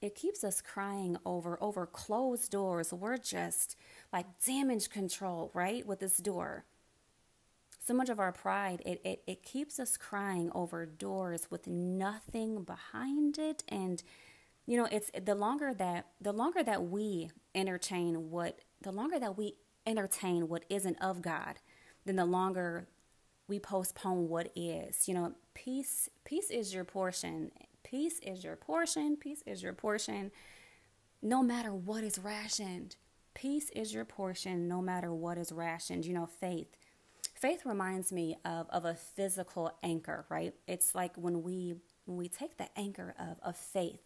it 0.00 0.16
keeps 0.16 0.42
us 0.42 0.60
crying 0.60 1.16
over 1.24 1.58
over 1.62 1.86
closed 1.86 2.50
doors. 2.50 2.92
We're 2.92 3.16
just 3.16 3.76
like 4.12 4.26
damage 4.44 4.90
control, 4.90 5.50
right? 5.54 5.86
With 5.86 6.00
this 6.00 6.18
door. 6.18 6.64
So 7.84 7.94
much 7.94 8.08
of 8.08 8.20
our 8.20 8.32
pride, 8.32 8.82
it, 8.86 9.00
it, 9.04 9.22
it 9.26 9.42
keeps 9.42 9.80
us 9.80 9.96
crying 9.96 10.50
over 10.54 10.86
doors 10.86 11.48
with 11.50 11.66
nothing 11.66 12.62
behind 12.62 13.38
it. 13.38 13.64
And 13.68 14.02
you 14.66 14.76
know, 14.76 14.88
it's 14.92 15.10
the 15.20 15.34
longer 15.34 15.74
that 15.74 16.06
the 16.20 16.32
longer 16.32 16.62
that 16.62 16.84
we 16.84 17.30
entertain 17.54 18.30
what 18.30 18.60
the 18.80 18.92
longer 18.92 19.18
that 19.18 19.36
we 19.36 19.56
entertain 19.86 20.48
what 20.48 20.64
isn't 20.68 20.96
of 21.02 21.20
God, 21.20 21.56
then 22.04 22.14
the 22.14 22.24
longer 22.24 22.86
we 23.48 23.58
postpone 23.58 24.28
what 24.28 24.52
is. 24.54 25.08
You 25.08 25.14
know, 25.14 25.32
peace 25.54 26.08
peace 26.24 26.50
is 26.50 26.72
your 26.72 26.84
portion 26.84 27.50
Peace 27.92 28.20
is 28.20 28.42
your 28.42 28.56
portion. 28.56 29.16
Peace 29.16 29.42
is 29.46 29.62
your 29.62 29.74
portion 29.74 30.30
no 31.20 31.42
matter 31.42 31.74
what 31.74 32.02
is 32.02 32.18
rationed. 32.18 32.96
Peace 33.34 33.68
is 33.76 33.92
your 33.92 34.06
portion 34.06 34.66
no 34.66 34.80
matter 34.80 35.12
what 35.12 35.36
is 35.36 35.52
rationed. 35.52 36.06
You 36.06 36.14
know, 36.14 36.26
faith. 36.26 36.74
Faith 37.42 37.66
reminds 37.66 38.12
me 38.12 38.36
of, 38.44 38.70
of 38.70 38.84
a 38.84 38.94
physical 38.94 39.76
anchor, 39.82 40.24
right? 40.28 40.54
It's 40.68 40.94
like 40.94 41.16
when 41.16 41.42
we 41.42 41.74
when 42.04 42.16
we 42.16 42.28
take 42.28 42.56
the 42.56 42.68
anchor 42.78 43.16
of, 43.18 43.40
of 43.42 43.56
faith 43.56 44.00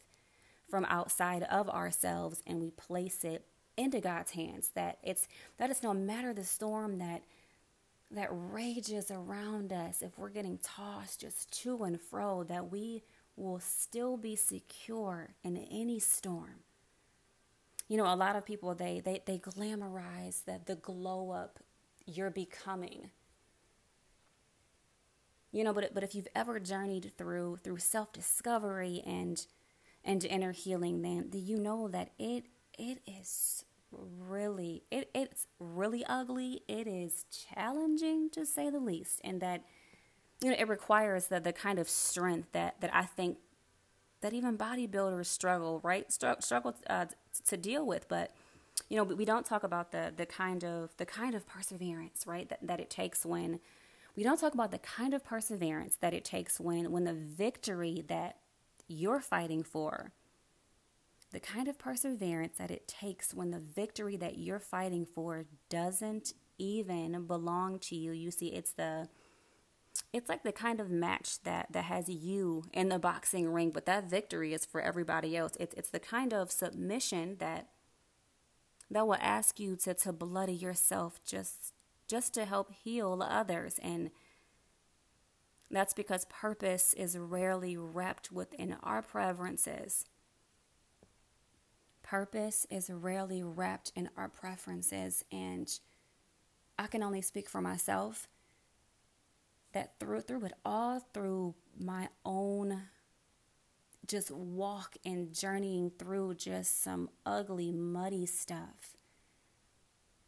from 0.70 0.86
outside 0.86 1.42
of 1.42 1.68
ourselves 1.68 2.42
and 2.46 2.62
we 2.62 2.70
place 2.70 3.24
it 3.24 3.44
into 3.76 4.00
God's 4.00 4.30
hands, 4.30 4.70
that 4.74 4.96
it's 5.02 5.28
that 5.58 5.68
it's 5.68 5.82
no 5.82 5.92
matter 5.92 6.32
the 6.32 6.44
storm 6.44 6.96
that 6.96 7.24
that 8.10 8.30
rages 8.30 9.10
around 9.10 9.70
us, 9.70 10.00
if 10.00 10.16
we're 10.16 10.30
getting 10.30 10.58
tossed 10.62 11.20
just 11.20 11.52
to 11.60 11.84
and 11.84 12.00
fro, 12.00 12.42
that 12.44 12.72
we 12.72 13.02
will 13.36 13.60
still 13.60 14.16
be 14.16 14.34
secure 14.34 15.34
in 15.44 15.58
any 15.70 15.98
storm. 15.98 16.60
You 17.86 17.98
know, 17.98 18.06
a 18.10 18.16
lot 18.16 18.34
of 18.34 18.46
people 18.46 18.74
they 18.74 19.00
they, 19.00 19.20
they 19.26 19.36
glamorize 19.36 20.42
that 20.46 20.64
the 20.64 20.76
glow 20.76 21.32
up 21.32 21.58
you're 22.06 22.30
becoming. 22.30 23.10
You 25.56 25.64
know, 25.64 25.72
but 25.72 25.94
but 25.94 26.02
if 26.02 26.14
you've 26.14 26.28
ever 26.34 26.60
journeyed 26.60 27.12
through 27.16 27.56
through 27.64 27.78
self 27.78 28.12
discovery 28.12 29.02
and 29.06 29.46
and 30.04 30.22
inner 30.24 30.52
healing, 30.52 31.00
then 31.00 31.30
you 31.32 31.56
know 31.56 31.88
that 31.88 32.10
it 32.18 32.44
it 32.78 33.00
is 33.06 33.64
really 33.90 34.82
it, 34.90 35.08
it's 35.14 35.46
really 35.58 36.04
ugly. 36.04 36.60
It 36.68 36.86
is 36.86 37.24
challenging 37.54 38.28
to 38.30 38.44
say 38.44 38.68
the 38.68 38.80
least, 38.80 39.20
and 39.24 39.40
that 39.40 39.64
you 40.42 40.50
know, 40.50 40.56
it 40.58 40.68
requires 40.68 41.28
the, 41.28 41.40
the 41.40 41.52
kind 41.52 41.78
of 41.78 41.88
strength 41.88 42.52
that, 42.52 42.80
that 42.80 42.94
I 42.94 43.04
think 43.04 43.38
that 44.20 44.32
even 44.32 44.58
bodybuilders 44.58 45.26
struggle, 45.26 45.80
right? 45.82 46.10
Struggle 46.12 46.74
uh, 46.88 47.06
to 47.46 47.56
deal 47.56 47.86
with. 47.86 48.08
But, 48.08 48.34
you 48.88 48.96
know, 48.96 49.04
we 49.04 49.24
don't 49.24 49.46
talk 49.46 49.62
about 49.62 49.92
the, 49.92 50.12
the 50.14 50.26
kind 50.26 50.64
of, 50.64 50.96
the 50.96 51.06
kind 51.06 51.34
of 51.34 51.46
perseverance, 51.46 52.26
right? 52.26 52.48
That, 52.48 52.58
that 52.62 52.80
it 52.80 52.90
takes 52.90 53.24
when, 53.24 53.60
we 54.16 54.22
don't 54.22 54.40
talk 54.40 54.54
about 54.54 54.70
the 54.70 54.78
kind 54.78 55.12
of 55.12 55.22
perseverance 55.22 55.96
that 56.00 56.14
it 56.14 56.24
takes 56.24 56.58
when, 56.58 56.90
when 56.90 57.04
the 57.04 57.12
victory 57.12 58.02
that 58.08 58.38
you're 58.88 59.20
fighting 59.20 59.62
for, 59.62 60.12
the 61.32 61.40
kind 61.40 61.68
of 61.68 61.78
perseverance 61.78 62.56
that 62.56 62.70
it 62.70 62.88
takes 62.88 63.34
when 63.34 63.50
the 63.50 63.58
victory 63.58 64.16
that 64.16 64.38
you're 64.38 64.58
fighting 64.58 65.04
for 65.04 65.44
doesn't 65.68 66.32
even 66.56 67.26
belong 67.26 67.78
to 67.78 67.94
you. 67.94 68.12
You 68.12 68.30
see, 68.30 68.48
it's 68.48 68.72
the, 68.72 69.08
it's 70.12 70.30
like 70.30 70.44
the 70.44 70.52
kind 70.52 70.80
of 70.80 70.90
match 70.90 71.42
that 71.42 71.68
that 71.72 71.84
has 71.84 72.08
you 72.08 72.64
in 72.72 72.88
the 72.88 72.98
boxing 72.98 73.50
ring, 73.50 73.70
but 73.70 73.86
that 73.86 74.08
victory 74.08 74.54
is 74.54 74.64
for 74.64 74.80
everybody 74.80 75.36
else. 75.36 75.52
It's 75.58 75.74
it's 75.74 75.90
the 75.90 75.98
kind 75.98 76.34
of 76.34 76.50
submission 76.50 77.36
that 77.38 77.68
that 78.90 79.06
will 79.06 79.16
ask 79.20 79.58
you 79.58 79.76
to 79.76 79.94
to 79.94 80.12
bloody 80.12 80.54
yourself 80.54 81.20
just 81.24 81.72
just 82.08 82.34
to 82.34 82.44
help 82.44 82.72
heal 82.72 83.22
others 83.22 83.78
and 83.82 84.10
that's 85.70 85.94
because 85.94 86.24
purpose 86.26 86.94
is 86.94 87.18
rarely 87.18 87.76
wrapped 87.76 88.30
within 88.30 88.76
our 88.82 89.02
preferences. 89.02 90.04
Purpose 92.02 92.66
is 92.70 92.88
rarely 92.88 93.42
wrapped 93.42 93.90
in 93.96 94.10
our 94.16 94.28
preferences 94.28 95.24
and 95.32 95.80
I 96.78 96.86
can 96.86 97.02
only 97.02 97.20
speak 97.20 97.48
for 97.48 97.60
myself 97.60 98.28
that 99.72 99.98
through 99.98 100.20
through 100.20 100.44
it 100.44 100.52
all 100.64 101.00
through 101.12 101.54
my 101.78 102.08
own 102.24 102.82
just 104.06 104.30
walk 104.30 104.96
and 105.04 105.34
journeying 105.34 105.90
through 105.98 106.34
just 106.36 106.82
some 106.82 107.10
ugly 107.26 107.72
muddy 107.72 108.24
stuff 108.24 108.95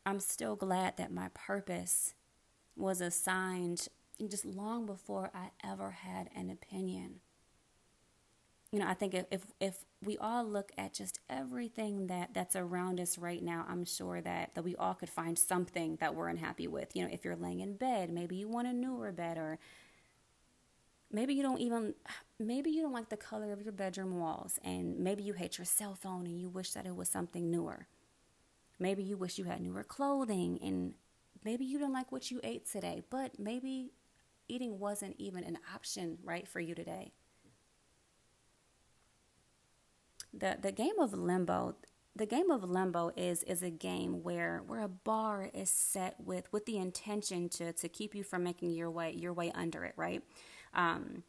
i'm 0.08 0.20
still 0.20 0.56
glad 0.56 0.96
that 0.96 1.12
my 1.12 1.28
purpose 1.34 2.14
was 2.76 3.00
assigned 3.00 3.88
just 4.28 4.44
long 4.44 4.86
before 4.86 5.30
i 5.34 5.50
ever 5.64 5.90
had 5.90 6.28
an 6.34 6.50
opinion 6.50 7.20
you 8.70 8.78
know, 8.80 8.86
I 8.86 8.94
think 8.94 9.14
if 9.14 9.46
if 9.60 9.84
we 10.04 10.18
all 10.18 10.44
look 10.44 10.72
at 10.76 10.92
just 10.92 11.20
everything 11.30 12.08
that 12.08 12.34
that's 12.34 12.54
around 12.54 13.00
us 13.00 13.16
right 13.16 13.42
now, 13.42 13.64
I'm 13.66 13.84
sure 13.86 14.20
that 14.20 14.54
that 14.54 14.62
we 14.62 14.76
all 14.76 14.94
could 14.94 15.08
find 15.08 15.38
something 15.38 15.96
that 16.00 16.14
we're 16.14 16.28
unhappy 16.28 16.68
with. 16.68 16.94
You 16.94 17.04
know, 17.04 17.10
if 17.10 17.24
you're 17.24 17.36
laying 17.36 17.60
in 17.60 17.76
bed, 17.76 18.10
maybe 18.10 18.36
you 18.36 18.46
want 18.46 18.68
a 18.68 18.72
newer 18.74 19.10
bed 19.10 19.38
or 19.38 19.58
maybe 21.10 21.32
you 21.32 21.42
don't 21.42 21.60
even 21.60 21.94
maybe 22.38 22.70
you 22.70 22.82
don't 22.82 22.92
like 22.92 23.08
the 23.08 23.16
color 23.16 23.52
of 23.52 23.62
your 23.62 23.72
bedroom 23.72 24.18
walls 24.18 24.58
and 24.62 24.98
maybe 24.98 25.22
you 25.22 25.32
hate 25.32 25.56
your 25.56 25.64
cell 25.64 25.94
phone 25.94 26.26
and 26.26 26.38
you 26.38 26.50
wish 26.50 26.72
that 26.72 26.84
it 26.84 26.94
was 26.94 27.08
something 27.08 27.50
newer. 27.50 27.86
Maybe 28.78 29.02
you 29.02 29.16
wish 29.16 29.38
you 29.38 29.44
had 29.44 29.60
newer 29.60 29.82
clothing 29.82 30.58
and 30.62 30.94
maybe 31.44 31.64
you 31.64 31.78
don't 31.78 31.92
like 31.92 32.12
what 32.12 32.30
you 32.30 32.40
ate 32.44 32.70
today, 32.70 33.02
but 33.10 33.38
maybe 33.38 33.92
eating 34.48 34.78
wasn't 34.78 35.16
even 35.18 35.44
an 35.44 35.58
option, 35.74 36.18
right, 36.22 36.46
for 36.46 36.60
you 36.60 36.74
today. 36.74 37.12
The 40.32 40.58
the 40.60 40.72
game 40.72 40.98
of 40.98 41.14
limbo 41.14 41.76
the 42.18 42.26
game 42.26 42.50
of 42.50 42.68
limbo 42.68 43.12
is 43.16 43.42
is 43.44 43.62
a 43.62 43.70
game 43.70 44.22
where 44.22 44.62
where 44.66 44.80
a 44.80 44.88
bar 44.88 45.50
is 45.54 45.70
set 45.70 46.16
with 46.18 46.52
with 46.52 46.66
the 46.66 46.76
intention 46.76 47.48
to 47.48 47.72
to 47.72 47.88
keep 47.88 48.14
you 48.14 48.24
from 48.24 48.42
making 48.42 48.72
your 48.72 48.90
way 48.90 49.14
your 49.16 49.32
way 49.32 49.52
under 49.54 49.84
it 49.84 49.94
right? 49.96 50.22
Um, 50.74 51.22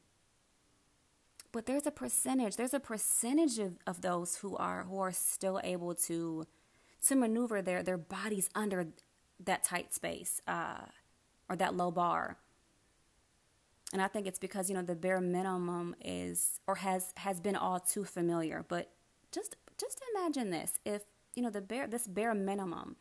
but 1.51 1.65
there's 1.65 1.85
a 1.85 1.91
percentage 1.91 2.55
there's 2.55 2.73
a 2.73 2.79
percentage 2.79 3.59
of, 3.59 3.77
of 3.85 4.01
those 4.01 4.37
who 4.37 4.57
are 4.57 4.83
who 4.83 4.99
are 4.99 5.11
still 5.11 5.61
able 5.63 5.93
to 5.95 6.45
to 7.07 7.15
maneuver 7.15 7.61
their 7.61 7.83
their 7.83 7.97
bodies 7.97 8.49
under 8.55 8.87
that 9.43 9.63
tight 9.63 9.93
space 9.93 10.41
uh, 10.47 10.85
or 11.49 11.55
that 11.55 11.75
low 11.75 11.91
bar 11.91 12.37
and 13.91 14.01
I 14.01 14.07
think 14.07 14.27
it's 14.27 14.39
because 14.39 14.69
you 14.69 14.75
know 14.75 14.81
the 14.81 14.95
bare 14.95 15.21
minimum 15.21 15.95
is 16.03 16.59
or 16.67 16.75
has 16.75 17.13
has 17.17 17.39
been 17.39 17.55
all 17.55 17.79
too 17.79 18.03
familiar. 18.03 18.65
But 18.67 18.91
just 19.31 19.55
just 19.79 20.01
imagine 20.15 20.51
this: 20.51 20.73
if 20.85 21.03
you 21.35 21.43
know 21.43 21.49
the 21.49 21.61
bare 21.61 21.87
this 21.87 22.07
bare 22.07 22.35
minimum, 22.35 22.97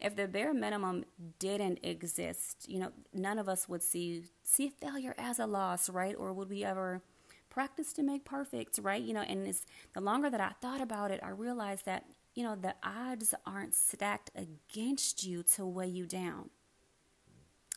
if 0.00 0.16
the 0.16 0.26
bare 0.26 0.52
minimum 0.52 1.04
didn't 1.38 1.78
exist, 1.82 2.66
you 2.68 2.80
know, 2.80 2.92
none 3.12 3.38
of 3.38 3.48
us 3.48 3.68
would 3.68 3.82
see 3.82 4.24
see 4.42 4.68
failure 4.68 5.14
as 5.18 5.38
a 5.38 5.46
loss, 5.46 5.88
right? 5.88 6.16
Or 6.18 6.32
would 6.32 6.50
we 6.50 6.64
ever 6.64 7.02
practice 7.50 7.92
to 7.94 8.02
make 8.02 8.24
perfect, 8.24 8.80
right? 8.82 9.02
You 9.02 9.14
know, 9.14 9.20
and 9.22 9.46
it's 9.46 9.64
the 9.94 10.00
longer 10.00 10.28
that 10.28 10.40
I 10.40 10.52
thought 10.60 10.80
about 10.80 11.10
it, 11.12 11.20
I 11.22 11.30
realized 11.30 11.86
that 11.86 12.04
you 12.36 12.44
know 12.44 12.54
the 12.54 12.76
odds 12.84 13.34
aren't 13.44 13.74
stacked 13.74 14.30
against 14.36 15.24
you 15.24 15.42
to 15.42 15.66
weigh 15.66 15.88
you 15.88 16.06
down 16.06 16.50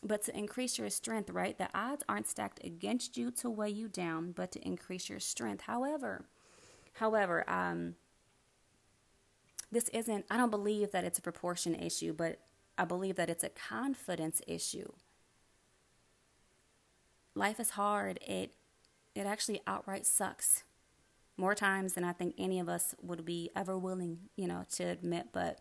but 0.02 0.22
to 0.22 0.36
increase 0.36 0.78
your 0.78 0.90
strength, 0.90 1.30
right? 1.30 1.56
The 1.58 1.68
odds 1.74 2.02
aren't 2.08 2.28
stacked 2.28 2.64
against 2.64 3.16
you 3.16 3.30
to 3.32 3.50
weigh 3.50 3.70
you 3.70 3.88
down, 3.88 4.32
but 4.32 4.52
to 4.52 4.66
increase 4.66 5.08
your 5.08 5.20
strength. 5.20 5.64
However, 5.64 6.24
however, 6.94 7.48
um, 7.48 7.96
this 9.70 9.88
isn't, 9.90 10.24
I 10.30 10.36
don't 10.36 10.50
believe 10.50 10.92
that 10.92 11.04
it's 11.04 11.18
a 11.18 11.22
proportion 11.22 11.74
issue, 11.74 12.12
but 12.12 12.40
I 12.78 12.84
believe 12.84 13.16
that 13.16 13.30
it's 13.30 13.44
a 13.44 13.50
confidence 13.50 14.40
issue. 14.46 14.90
Life 17.34 17.60
is 17.60 17.70
hard. 17.70 18.18
It, 18.26 18.54
it 19.14 19.26
actually 19.26 19.60
outright 19.66 20.06
sucks 20.06 20.64
more 21.40 21.54
times 21.54 21.94
than 21.94 22.04
I 22.04 22.12
think 22.12 22.34
any 22.38 22.60
of 22.60 22.68
us 22.68 22.94
would 23.02 23.24
be 23.24 23.50
ever 23.56 23.76
willing, 23.76 24.18
you 24.36 24.46
know, 24.46 24.64
to 24.76 24.84
admit. 24.84 25.28
But 25.32 25.60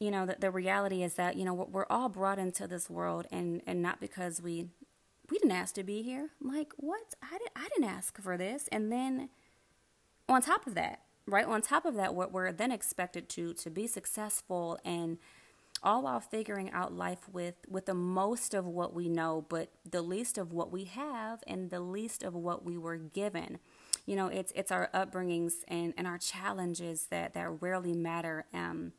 you 0.00 0.10
know, 0.10 0.26
the, 0.26 0.36
the 0.38 0.50
reality 0.50 1.02
is 1.02 1.14
that, 1.14 1.36
you 1.36 1.44
know, 1.44 1.54
we're, 1.54 1.86
all 1.90 2.08
brought 2.08 2.38
into 2.38 2.66
this 2.66 2.88
world 2.88 3.26
and, 3.32 3.62
and 3.66 3.82
not 3.82 4.00
because 4.00 4.40
we, 4.40 4.68
we 5.30 5.38
didn't 5.38 5.52
ask 5.52 5.74
to 5.74 5.82
be 5.82 6.02
here. 6.02 6.30
Like, 6.40 6.72
what? 6.76 7.14
I, 7.22 7.38
did, 7.38 7.48
I 7.56 7.68
didn't 7.74 7.90
ask 7.90 8.20
for 8.20 8.36
this. 8.36 8.68
And 8.70 8.92
then 8.92 9.28
on 10.28 10.40
top 10.40 10.66
of 10.66 10.74
that, 10.74 11.00
right, 11.26 11.44
on 11.44 11.62
top 11.62 11.84
of 11.84 11.94
that, 11.96 12.14
we're, 12.14 12.28
we're 12.28 12.52
then 12.52 12.70
expected 12.70 13.28
to, 13.30 13.54
to 13.54 13.70
be 13.70 13.86
successful 13.86 14.78
and 14.84 15.18
all 15.82 16.02
while 16.02 16.20
figuring 16.20 16.70
out 16.70 16.92
life 16.92 17.28
with, 17.32 17.54
with 17.68 17.86
the 17.86 17.94
most 17.94 18.54
of 18.54 18.66
what 18.66 18.94
we 18.94 19.08
know, 19.08 19.44
but 19.48 19.70
the 19.88 20.02
least 20.02 20.38
of 20.38 20.52
what 20.52 20.70
we 20.70 20.84
have 20.84 21.42
and 21.46 21.70
the 21.70 21.80
least 21.80 22.22
of 22.22 22.34
what 22.34 22.64
we 22.64 22.76
were 22.76 22.96
given 22.96 23.58
you 24.08 24.16
know 24.16 24.28
it's 24.28 24.52
it's 24.56 24.72
our 24.72 24.88
upbringings 24.94 25.52
and, 25.68 25.92
and 25.96 26.06
our 26.06 26.18
challenges 26.18 27.06
that 27.10 27.34
that 27.34 27.60
rarely 27.60 27.92
matter 27.92 28.46
um 28.54 28.92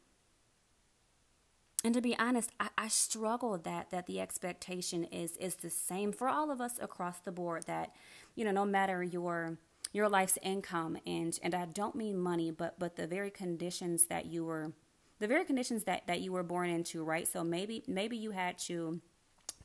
and 1.84 1.94
to 1.94 2.02
be 2.02 2.18
honest, 2.18 2.52
I, 2.60 2.70
I 2.78 2.88
struggle 2.90 3.58
that 3.58 3.90
that 3.92 4.06
the 4.06 4.20
expectation 4.20 5.06
is 5.06 5.38
is 5.38 5.56
the 5.56 5.70
same 5.70 6.12
for 6.12 6.28
all 6.28 6.52
of 6.52 6.60
us 6.60 6.78
across 6.82 7.20
the 7.20 7.32
board. 7.32 7.64
That 7.68 7.92
you 8.36 8.44
know, 8.44 8.52
no 8.52 8.66
matter 8.66 9.02
your 9.02 9.58
your 9.94 10.10
life's 10.10 10.38
income 10.42 10.98
and 11.08 11.40
and 11.42 11.56
I 11.56 11.66
don't 11.66 11.96
mean 11.96 12.18
money, 12.18 12.52
but 12.52 12.78
but 12.80 12.96
the 12.96 13.08
very 13.08 13.32
conditions 13.32 14.06
that 14.06 14.26
you 14.26 14.44
were 14.44 14.74
the 15.20 15.28
very 15.28 15.46
conditions 15.46 15.86
that 15.86 16.06
that 16.08 16.20
you 16.20 16.34
were 16.34 16.44
born 16.44 16.70
into, 16.70 17.04
right? 17.04 17.28
So 17.28 17.44
maybe 17.44 17.84
maybe 17.88 18.18
you 18.18 18.32
had 18.32 18.58
to 18.60 19.00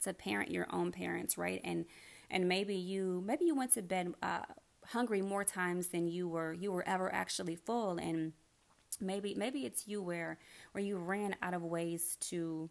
to 0.03 0.13
parent 0.13 0.53
your 0.53 0.67
own 0.71 0.93
parents, 0.93 1.37
right? 1.37 1.61
And 1.65 1.85
and 2.31 2.49
maybe 2.49 2.77
you 2.77 3.23
maybe 3.27 3.45
you 3.45 3.57
went 3.57 3.73
to 3.75 3.83
bed 3.83 4.15
uh, 4.23 4.43
hungry 4.89 5.23
more 5.23 5.45
times 5.45 5.89
than 5.89 6.09
you 6.09 6.29
were 6.29 6.53
you 6.53 6.73
were 6.73 6.87
ever 6.89 7.13
actually 7.13 7.57
full. 7.57 7.99
And 7.99 8.33
maybe 9.01 9.35
maybe 9.35 9.67
it's 9.67 9.89
you 9.89 10.03
where 10.03 10.39
where 10.73 10.85
you 10.85 10.97
ran 10.99 11.37
out 11.43 11.55
of 11.55 11.63
ways 11.63 12.17
to 12.21 12.71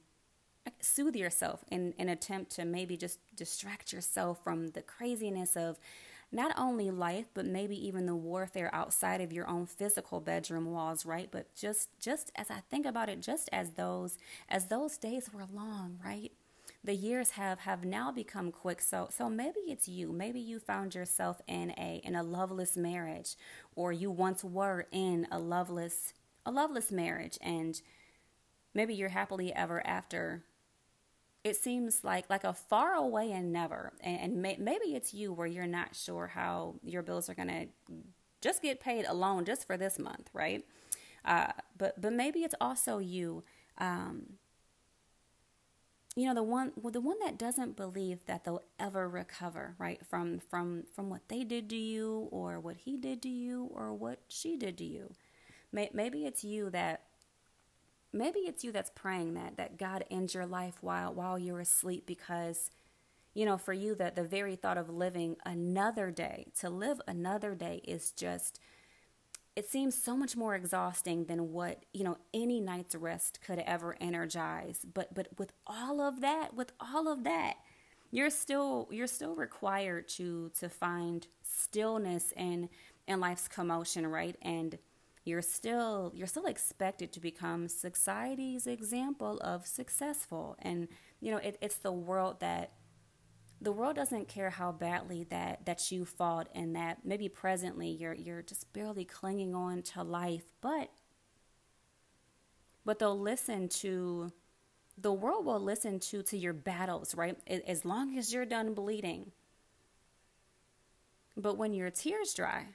soothe 0.82 1.16
yourself 1.16 1.64
in 1.72 1.94
an 2.00 2.10
attempt 2.10 2.52
to 2.52 2.66
maybe 2.66 2.98
just 2.98 3.20
distract 3.36 3.92
yourself 3.92 4.44
from 4.44 4.70
the 4.72 4.82
craziness 4.82 5.58
of 5.58 5.78
not 6.32 6.54
only 6.58 6.90
life 6.90 7.26
but 7.34 7.46
maybe 7.46 7.76
even 7.88 8.06
the 8.06 8.16
warfare 8.16 8.70
outside 8.74 9.22
of 9.22 9.34
your 9.34 9.48
own 9.48 9.66
physical 9.66 10.20
bedroom 10.20 10.72
walls 10.72 11.06
right? 11.06 11.30
But 11.32 11.54
just 11.56 11.90
just 12.00 12.32
as 12.36 12.50
i 12.50 12.62
think 12.70 12.86
about 12.86 13.10
it 13.10 13.22
just 13.22 13.50
as 13.52 13.72
those 13.72 14.18
as 14.50 14.68
those 14.68 14.98
days 14.98 15.30
were 15.34 15.46
long 15.54 16.00
right 16.04 16.32
the 16.84 16.94
years 16.94 17.32
have 17.32 17.60
have 17.60 17.86
now 17.86 18.12
become 18.12 18.52
quick. 18.52 18.82
So 18.82 19.08
so 19.10 19.30
maybe 19.30 19.60
it's 19.68 19.88
you. 19.88 20.12
Maybe 20.12 20.40
you 20.40 20.60
found 20.60 20.94
yourself 20.96 21.42
in 21.48 21.72
a 21.72 22.02
in 22.04 22.16
a 22.16 22.24
loveless 22.24 22.76
marriage 22.76 23.36
or 23.76 23.92
you 23.92 24.12
once 24.12 24.44
were 24.44 24.86
in 24.92 25.28
a 25.32 25.40
loveless 25.40 26.14
a 26.46 26.52
loveless 26.52 26.92
marriage 26.92 27.38
and 27.42 27.82
maybe 28.74 28.94
you're 28.94 29.10
happily 29.10 29.54
ever 29.54 29.86
after. 29.88 30.44
It 31.44 31.56
seems 31.56 32.04
like 32.04 32.30
like 32.30 32.44
a 32.44 32.54
far 32.54 32.94
away 32.94 33.32
and 33.32 33.54
never. 33.54 33.94
And, 34.02 34.20
and 34.20 34.42
may, 34.42 34.58
maybe 34.60 34.96
it's 34.96 35.14
you 35.14 35.32
where 35.32 35.48
you're 35.48 35.66
not 35.66 35.96
sure 35.96 36.28
how 36.28 36.76
your 36.84 37.02
bills 37.02 37.30
are 37.30 37.34
going 37.34 37.48
to 37.48 37.68
just 38.42 38.62
get 38.62 38.82
paid 38.82 39.06
alone 39.06 39.46
just 39.46 39.66
for 39.66 39.78
this 39.78 39.98
month 39.98 40.30
right? 40.34 40.66
Uh, 41.24 41.54
but 41.78 42.00
but 42.02 42.12
maybe 42.12 42.40
it's 42.40 42.56
also 42.60 42.98
you 42.98 43.44
um, 43.78 44.24
you 46.16 46.28
know 46.28 46.34
the 46.36 46.44
one 46.44 46.72
well, 46.76 46.92
the 46.92 47.02
one 47.02 47.18
that 47.24 47.38
doesn't 47.38 47.76
believe 47.76 48.26
that 48.26 48.44
they'll 48.44 48.64
ever 48.80 49.08
recover 49.10 49.76
right 49.80 50.06
from 50.06 50.40
from 50.40 50.84
from 50.94 51.10
what 51.10 51.28
they 51.28 51.44
did 51.44 51.70
to 51.70 51.76
you 51.76 52.28
or 52.32 52.60
what 52.60 52.78
he 52.78 52.98
did 52.98 53.22
to 53.24 53.30
you 53.30 53.70
or 53.74 53.94
what 53.94 54.20
she 54.28 54.56
did 54.56 54.78
to 54.78 54.86
you. 54.86 55.12
Maybe 55.72 56.26
it's 56.26 56.44
you 56.44 56.70
that 56.70 57.02
maybe 58.12 58.40
it's 58.40 58.64
you 58.64 58.72
that's 58.72 58.92
praying 58.96 59.34
that 59.34 59.58
that 59.58 59.78
God 59.78 60.06
ends 60.12 60.34
your 60.34 60.46
life 60.46 60.76
while 60.82 61.14
while 61.14 61.38
you're 61.40 61.60
asleep 61.60 62.06
because 62.06 62.70
you 63.34 63.46
know 63.46 63.58
for 63.58 63.74
you 63.74 63.96
that 63.96 64.16
the 64.16 64.24
very 64.24 64.56
thought 64.56 64.78
of 64.78 64.90
living 64.90 65.38
another 65.46 66.12
day 66.12 66.48
to 66.60 66.70
live 66.70 67.02
another 67.08 67.56
day 67.56 67.82
is 67.86 68.12
just 68.12 68.60
it 69.56 69.70
seems 69.70 69.96
so 69.96 70.18
much 70.18 70.36
more 70.36 70.56
exhausting 70.56 71.26
than 71.26 71.52
what 71.52 71.86
you 71.94 72.04
know 72.04 72.18
any 72.34 72.60
night's 72.60 72.96
rest 72.96 73.40
could 73.46 73.60
ever 73.60 73.96
energize. 74.02 74.86
But 74.92 75.14
but 75.14 75.28
with 75.38 75.52
all 75.68 76.02
of 76.02 76.22
that 76.22 76.54
with 76.54 76.72
all 76.80 77.08
of 77.08 77.24
that 77.24 77.56
you're 78.12 78.30
still 78.30 78.88
you're 78.92 79.08
still 79.08 79.36
required 79.36 80.08
to 80.08 80.52
to 80.60 80.70
find 80.70 81.28
stillness 81.42 82.32
in 82.38 82.70
in 83.08 83.20
life's 83.20 83.48
commotion 83.48 84.08
right? 84.08 84.36
And 84.42 84.78
you're 85.26 85.42
still 85.42 86.12
you're 86.16 86.28
still 86.28 86.46
expected 86.46 87.12
to 87.14 87.20
become 87.20 87.68
society's 87.68 88.68
example 88.68 89.40
of 89.40 89.66
successful. 89.66 90.56
And 90.60 90.88
you 91.22 91.32
know 91.32 91.38
it, 91.38 91.58
it's 91.62 91.78
the 91.78 91.92
world 91.92 92.40
that 92.42 92.72
the 93.64 93.72
world 93.72 93.96
doesn't 93.96 94.28
care 94.28 94.50
how 94.50 94.72
badly 94.72 95.24
that 95.30 95.66
that 95.66 95.92
you 95.92 96.04
fought 96.04 96.50
and 96.54 96.76
that 96.76 97.00
maybe 97.06 97.30
presently 97.30 97.88
you're 97.88 98.14
you're 98.14 98.42
just 98.42 98.72
barely 98.74 99.06
clinging 99.06 99.56
on 99.56 99.82
to 99.82 100.04
life 100.04 100.44
but 100.62 100.90
but 102.86 103.00
they'll 103.00 103.20
listen 103.20 103.70
to 103.70 104.32
the 104.98 105.14
world 105.14 105.46
will 105.46 105.62
listen 105.62 106.00
to 106.00 106.22
to 106.24 106.38
your 106.38 106.54
battles 106.54 107.16
right? 107.16 107.38
As 107.48 107.86
long 107.86 108.18
as 108.18 108.34
you're 108.34 108.46
done 108.46 108.74
bleeding. 108.74 109.32
But 111.36 111.58
when 111.58 111.74
your 111.74 111.90
tears 111.90 112.34
dry 112.34 112.68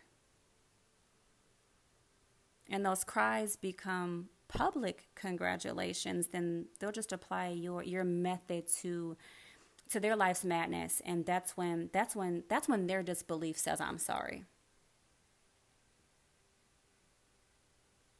and 2.68 2.84
those 2.84 3.04
cries 3.04 3.56
become 3.56 4.30
public 4.48 5.06
congratulations 5.14 6.28
then 6.28 6.64
they'll 6.80 6.90
just 6.90 7.12
apply 7.12 7.48
your 7.48 7.82
your 7.82 8.02
method 8.02 8.66
to 8.80 9.16
to 9.90 10.00
their 10.00 10.16
life's 10.16 10.44
madness 10.44 11.00
and 11.04 11.24
that's 11.26 11.56
when 11.56 11.90
that's 11.92 12.14
when 12.16 12.44
that's 12.48 12.68
when 12.68 12.86
their 12.86 13.02
disbelief 13.02 13.56
says 13.58 13.80
i'm 13.80 13.98
sorry. 13.98 14.44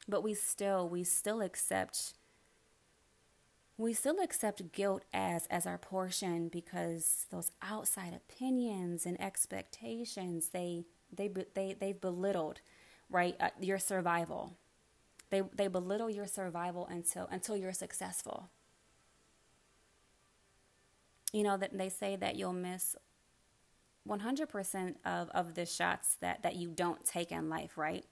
But 0.09 0.23
we 0.23 0.35
still 0.35 0.89
we 0.89 1.05
still 1.05 1.41
accept 1.41 2.15
we 3.77 3.93
still 3.95 4.21
accept 4.21 4.73
guilt 4.73 5.05
as 5.13 5.47
as 5.47 5.67
our 5.67 5.79
portion 5.79 6.49
because 6.49 7.27
those 7.31 7.51
outside 7.63 8.13
opinions 8.15 9.07
and 9.07 9.21
expectations 9.21 10.49
they 10.51 10.85
they 11.15 11.29
they 11.55 11.75
they've 11.79 12.01
belittled 12.01 12.61
right 13.11 13.37
uh, 13.41 13.51
your 13.61 13.79
survival. 13.79 14.57
They 15.31 15.43
they 15.55 15.69
belittle 15.69 16.11
your 16.11 16.27
survival 16.27 16.87
until 16.87 17.29
until 17.31 17.57
you're 17.57 17.73
successful 17.73 18.51
you 21.33 21.43
know 21.43 21.57
that 21.57 21.77
they 21.77 21.89
say 21.89 22.17
that 22.17 22.37
you'll 22.37 22.53
miss 22.53 22.97
100% 24.09 24.95
of, 25.05 25.29
of 25.31 25.55
the 25.55 25.67
shots 25.67 26.17
that, 26.21 26.43
that 26.43 26.57
you 26.57 26.69
don't 26.69 27.05
take 27.05 27.31
in 27.31 27.49
life, 27.51 27.77
right? 27.77 28.05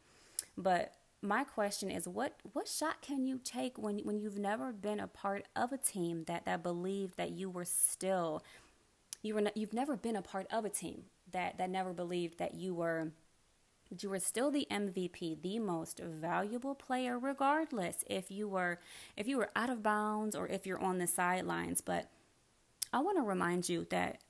But 0.56 0.94
my 1.22 1.44
question 1.44 1.90
is 1.90 2.06
what 2.06 2.34
what 2.52 2.68
shot 2.68 3.00
can 3.00 3.24
you 3.24 3.40
take 3.42 3.78
when 3.78 3.98
when 4.00 4.20
you've 4.20 4.38
never 4.38 4.70
been 4.72 5.00
a 5.00 5.06
part 5.06 5.44
of 5.56 5.72
a 5.72 5.78
team 5.78 6.24
that 6.26 6.44
that 6.44 6.62
believed 6.62 7.16
that 7.16 7.30
you 7.30 7.48
were 7.48 7.64
still 7.64 8.44
you 9.22 9.34
were 9.34 9.42
you've 9.54 9.72
never 9.72 9.96
been 9.96 10.14
a 10.14 10.22
part 10.22 10.46
of 10.52 10.64
a 10.64 10.68
team 10.68 11.04
that 11.32 11.56
that 11.58 11.70
never 11.70 11.92
believed 11.92 12.38
that 12.38 12.54
you 12.54 12.74
were 12.74 13.12
that 13.90 14.02
you 14.02 14.10
were 14.10 14.18
still 14.18 14.50
the 14.50 14.66
MVP, 14.70 15.40
the 15.42 15.58
most 15.58 16.00
valuable 16.00 16.74
player 16.74 17.18
regardless 17.18 18.04
if 18.08 18.30
you 18.30 18.46
were 18.48 18.78
if 19.16 19.26
you 19.26 19.38
were 19.38 19.50
out 19.56 19.70
of 19.70 19.82
bounds 19.82 20.36
or 20.36 20.46
if 20.46 20.66
you're 20.66 20.82
on 20.82 20.98
the 20.98 21.06
sidelines, 21.06 21.80
but 21.80 22.10
I 22.92 23.00
want 23.00 23.18
to 23.18 23.22
remind 23.22 23.68
you 23.68 23.86
that 23.90 24.20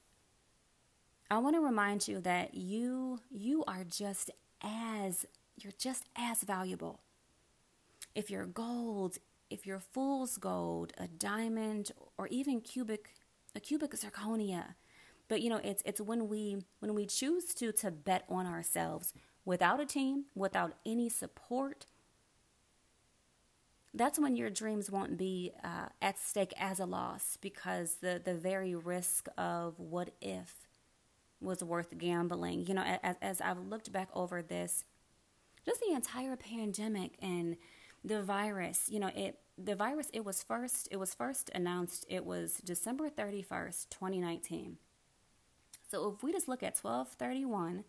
I 1.30 1.38
want 1.38 1.56
to 1.56 1.60
remind 1.60 2.06
you 2.06 2.20
that 2.20 2.54
you 2.54 3.20
you 3.30 3.64
are 3.66 3.84
just 3.84 4.30
as 4.62 5.26
you're 5.56 5.72
just 5.78 6.04
as 6.16 6.42
valuable. 6.42 7.00
If 8.14 8.30
you're 8.30 8.46
gold, 8.46 9.18
if 9.50 9.66
you're 9.66 9.80
fool's 9.80 10.36
gold, 10.38 10.92
a 10.98 11.08
diamond, 11.08 11.92
or 12.16 12.28
even 12.28 12.60
cubic 12.60 13.14
a 13.54 13.60
cubic 13.60 13.92
zirconia, 13.92 14.74
but 15.28 15.40
you 15.40 15.50
know 15.50 15.60
it's 15.62 15.82
it's 15.84 16.00
when 16.00 16.28
we 16.28 16.58
when 16.80 16.94
we 16.94 17.06
choose 17.06 17.54
to 17.54 17.72
to 17.72 17.90
bet 17.90 18.24
on 18.28 18.46
ourselves 18.46 19.12
without 19.44 19.80
a 19.80 19.86
team, 19.86 20.26
without 20.34 20.74
any 20.84 21.08
support. 21.08 21.86
That's 23.96 24.18
when 24.18 24.36
your 24.36 24.50
dreams 24.50 24.90
won't 24.90 25.16
be 25.16 25.52
uh, 25.64 25.86
at 26.02 26.18
stake 26.18 26.52
as 26.58 26.80
a 26.80 26.84
loss 26.84 27.38
because 27.40 27.96
the, 28.02 28.20
the 28.22 28.34
very 28.34 28.74
risk 28.74 29.26
of 29.38 29.80
what 29.80 30.10
if 30.20 30.54
was 31.40 31.64
worth 31.64 31.96
gambling. 31.96 32.66
You 32.66 32.74
know, 32.74 32.98
as, 33.02 33.16
as 33.22 33.40
I've 33.40 33.58
looked 33.58 33.90
back 33.92 34.10
over 34.12 34.42
this, 34.42 34.84
just 35.64 35.80
the 35.80 35.94
entire 35.94 36.36
pandemic 36.36 37.12
and 37.22 37.56
the 38.04 38.22
virus, 38.22 38.88
you 38.90 39.00
know, 39.00 39.10
it 39.16 39.38
the 39.58 39.74
virus 39.74 40.10
it 40.12 40.22
was 40.22 40.42
first 40.42 40.88
it 40.90 40.98
was 40.98 41.14
first 41.14 41.50
announced 41.54 42.04
it 42.10 42.26
was 42.26 42.60
December 42.62 43.08
31st, 43.08 43.88
2019. 43.88 44.76
So 45.90 46.12
if 46.14 46.22
we 46.22 46.32
just 46.32 46.48
look 46.48 46.62
at 46.62 46.76
1231 46.76 47.84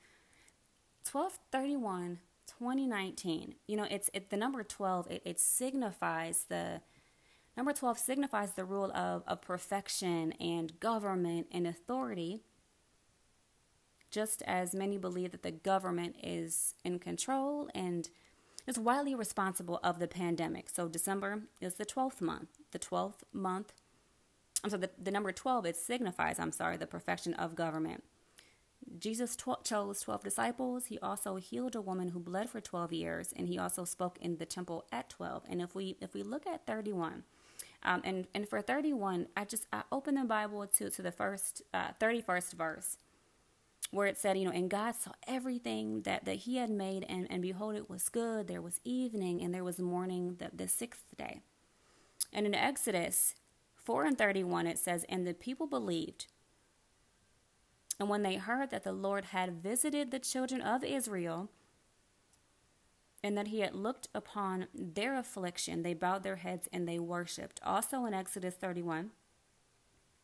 1231 1.11 2.19
2019, 2.47 3.55
you 3.67 3.77
know, 3.77 3.87
it's 3.89 4.09
it, 4.13 4.29
the 4.29 4.37
number 4.37 4.63
12 4.63 5.11
it, 5.11 5.21
it 5.25 5.39
signifies 5.39 6.45
the 6.49 6.81
number 7.55 7.73
12 7.73 7.97
signifies 7.97 8.51
the 8.53 8.65
rule 8.65 8.91
of, 8.93 9.23
of 9.27 9.41
perfection 9.41 10.31
and 10.33 10.79
government 10.79 11.47
and 11.51 11.67
authority 11.67 12.41
just 14.09 14.41
as 14.43 14.73
many 14.73 14.97
believe 14.97 15.31
that 15.31 15.43
the 15.43 15.51
government 15.51 16.15
is 16.23 16.73
in 16.83 16.99
control 16.99 17.69
and 17.75 18.09
is 18.65 18.79
widely 18.79 19.15
responsible 19.15 19.79
of 19.83 19.99
the 19.99 20.07
pandemic. 20.07 20.69
So 20.69 20.87
December 20.87 21.43
is 21.61 21.75
the 21.75 21.85
12th 21.85 22.21
month. 22.21 22.49
The 22.71 22.79
12th 22.79 23.23
month, 23.33 23.73
I'm 24.63 24.69
sorry, 24.69 24.81
the, 24.81 24.91
the 25.01 25.11
number 25.11 25.31
12, 25.31 25.65
it 25.65 25.75
signifies, 25.75 26.39
I'm 26.39 26.51
sorry, 26.51 26.77
the 26.77 26.87
perfection 26.87 27.33
of 27.35 27.55
government. 27.55 28.03
Jesus 28.99 29.37
chose 29.63 30.01
12 30.01 30.23
disciples. 30.23 30.85
He 30.85 30.99
also 30.99 31.35
healed 31.35 31.75
a 31.75 31.81
woman 31.81 32.09
who 32.09 32.19
bled 32.19 32.49
for 32.49 32.61
12 32.61 32.93
years, 32.93 33.33
and 33.35 33.47
he 33.47 33.57
also 33.57 33.83
spoke 33.83 34.17
in 34.21 34.37
the 34.37 34.45
temple 34.45 34.85
at 34.91 35.09
12. 35.09 35.43
And 35.49 35.61
if 35.61 35.75
we 35.75 35.97
if 36.01 36.13
we 36.13 36.23
look 36.23 36.47
at 36.47 36.65
31, 36.65 37.23
um, 37.83 38.01
and 38.03 38.27
and 38.33 38.47
for 38.47 38.61
31, 38.61 39.27
I 39.35 39.45
just 39.45 39.67
I 39.73 39.83
opened 39.91 40.17
the 40.17 40.23
Bible 40.23 40.65
to 40.77 40.89
to 40.89 41.01
the 41.01 41.11
first 41.11 41.61
uh, 41.73 41.89
31st 41.99 42.53
verse, 42.53 42.97
where 43.91 44.07
it 44.07 44.17
said, 44.17 44.37
you 44.37 44.45
know, 44.45 44.51
and 44.51 44.69
God 44.69 44.95
saw 44.95 45.11
everything 45.27 46.01
that, 46.01 46.25
that 46.25 46.37
he 46.37 46.57
had 46.57 46.69
made, 46.69 47.05
and, 47.07 47.27
and 47.29 47.41
behold, 47.41 47.75
it 47.75 47.89
was 47.89 48.09
good. 48.09 48.47
There 48.47 48.61
was 48.61 48.81
evening, 48.83 49.41
and 49.41 49.53
there 49.53 49.63
was 49.63 49.79
morning 49.79 50.35
the, 50.39 50.49
the 50.53 50.67
sixth 50.67 51.15
day. 51.17 51.41
And 52.33 52.45
in 52.45 52.53
Exodus 52.53 53.35
4 53.75 54.05
and 54.05 54.17
31, 54.17 54.67
it 54.67 54.77
says, 54.77 55.05
And 55.07 55.25
the 55.25 55.33
people 55.33 55.67
believed. 55.67 56.27
And 57.99 58.09
when 58.09 58.23
they 58.23 58.35
heard 58.35 58.69
that 58.69 58.83
the 58.83 58.91
Lord 58.91 59.25
had 59.25 59.61
visited 59.63 60.11
the 60.11 60.19
children 60.19 60.61
of 60.61 60.83
Israel, 60.83 61.49
and 63.23 63.37
that 63.37 63.47
he 63.47 63.61
had 63.61 63.73
looked 63.73 64.07
upon 64.13 64.67
their 64.73 65.17
affliction, 65.17 65.81
they 65.81 65.93
bowed 65.93 66.23
their 66.23 66.35
heads 66.37 66.69
and 66.71 66.87
they 66.87 66.99
worshiped. 66.99 67.59
Also 67.65 68.05
in 68.05 68.13
Exodus 68.13 68.53
31, 68.53 69.09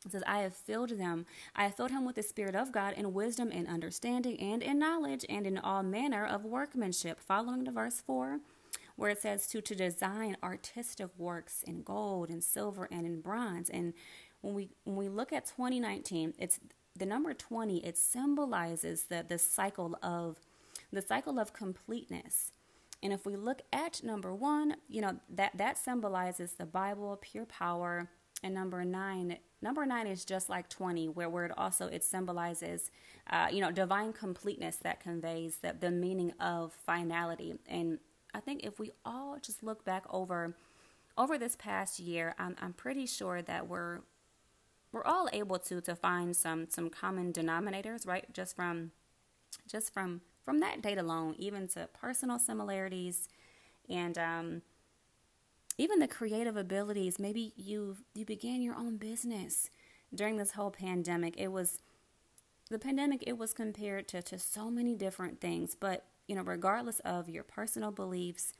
it 0.05 0.11
says, 0.11 0.23
I 0.27 0.39
have 0.39 0.55
filled 0.55 0.91
them. 0.91 1.25
I 1.55 1.63
have 1.63 1.75
filled 1.75 1.91
him 1.91 2.05
with 2.05 2.15
the 2.15 2.23
Spirit 2.23 2.55
of 2.55 2.71
God 2.71 2.93
in 2.93 3.13
wisdom 3.13 3.49
and 3.51 3.67
understanding 3.67 4.39
and 4.39 4.61
in 4.61 4.77
knowledge 4.77 5.25
and 5.29 5.47
in 5.47 5.57
all 5.57 5.81
manner 5.81 6.25
of 6.25 6.45
workmanship. 6.45 7.19
Following 7.19 7.63
the 7.63 7.71
verse 7.71 8.01
4, 8.05 8.39
where 8.95 9.09
it 9.09 9.21
says 9.21 9.47
to, 9.47 9.61
to 9.61 9.75
design 9.75 10.37
artistic 10.43 11.07
works 11.17 11.63
in 11.65 11.83
gold 11.83 12.29
and 12.29 12.43
silver 12.43 12.87
and 12.91 13.05
in 13.05 13.21
bronze. 13.21 13.69
And 13.69 13.93
when 14.41 14.53
we 14.53 14.69
when 14.83 14.97
we 14.97 15.07
look 15.07 15.31
at 15.31 15.45
2019, 15.45 16.33
it's 16.37 16.59
the 16.95 17.05
number 17.05 17.33
20, 17.33 17.85
it 17.85 17.97
symbolizes 17.97 19.03
the, 19.03 19.25
the 19.27 19.37
cycle 19.37 19.97
of 20.03 20.37
the 20.91 21.01
cycle 21.01 21.39
of 21.39 21.53
completeness. 21.53 22.51
And 23.01 23.11
if 23.11 23.25
we 23.25 23.35
look 23.35 23.63
at 23.73 24.03
number 24.03 24.33
one, 24.33 24.75
you 24.87 25.01
know, 25.01 25.17
that, 25.29 25.57
that 25.57 25.77
symbolizes 25.77 26.53
the 26.53 26.65
Bible, 26.65 27.17
pure 27.21 27.45
power, 27.45 28.09
and 28.43 28.53
number 28.53 28.83
nine 28.83 29.37
number 29.61 29.85
nine 29.85 30.05
is 30.05 30.25
just 30.25 30.49
like 30.49 30.67
20 30.69 31.07
where, 31.07 31.29
where 31.29 31.45
it 31.45 31.51
also 31.57 31.87
it 31.87 32.03
symbolizes 32.03 32.91
uh, 33.29 33.47
you 33.51 33.61
know 33.61 33.71
divine 33.71 34.11
completeness 34.11 34.75
that 34.75 34.99
conveys 34.99 35.57
the, 35.57 35.73
the 35.79 35.89
meaning 35.89 36.33
of 36.39 36.73
finality 36.85 37.55
and 37.67 37.99
i 38.33 38.39
think 38.39 38.63
if 38.63 38.79
we 38.79 38.91
all 39.05 39.37
just 39.41 39.63
look 39.63 39.85
back 39.85 40.03
over 40.09 40.53
over 41.17 41.37
this 41.37 41.55
past 41.55 41.99
year 41.99 42.35
i'm, 42.37 42.55
I'm 42.61 42.73
pretty 42.73 43.05
sure 43.05 43.41
that 43.41 43.67
we're 43.67 44.01
we're 44.93 45.03
all 45.03 45.27
able 45.33 45.59
to 45.59 45.81
to 45.81 45.95
find 45.95 46.35
some 46.35 46.69
some 46.69 46.89
common 46.89 47.33
denominators 47.33 48.07
right? 48.07 48.31
Just 48.31 48.55
from 48.55 48.91
just 49.67 49.93
from 49.93 50.21
from 50.43 50.59
that 50.59 50.81
date 50.81 50.97
alone 50.97 51.35
even 51.37 51.67
to 51.67 51.89
personal 51.93 52.39
similarities 52.39 53.27
and 53.89 54.17
um 54.17 54.61
even 55.77 55.99
the 55.99 56.07
creative 56.07 56.55
abilities. 56.55 57.19
Maybe 57.19 57.51
you 57.57 57.97
you 58.13 58.25
began 58.25 58.61
your 58.61 58.75
own 58.75 58.97
business 58.97 59.69
during 60.13 60.37
this 60.37 60.51
whole 60.51 60.71
pandemic. 60.71 61.35
It 61.37 61.51
was 61.51 61.81
the 62.69 62.79
pandemic 62.79 63.23
it 63.27 63.37
was 63.37 63.53
compared 63.53 64.07
to, 64.09 64.21
to 64.21 64.39
so 64.39 64.69
many 64.69 64.95
different 64.95 65.41
things. 65.41 65.75
But 65.75 66.05
you 66.27 66.35
know 66.35 66.43
regardless 66.43 66.99
of 66.99 67.27
your 67.27 67.43
personal 67.43 67.91
beliefs 67.91 68.53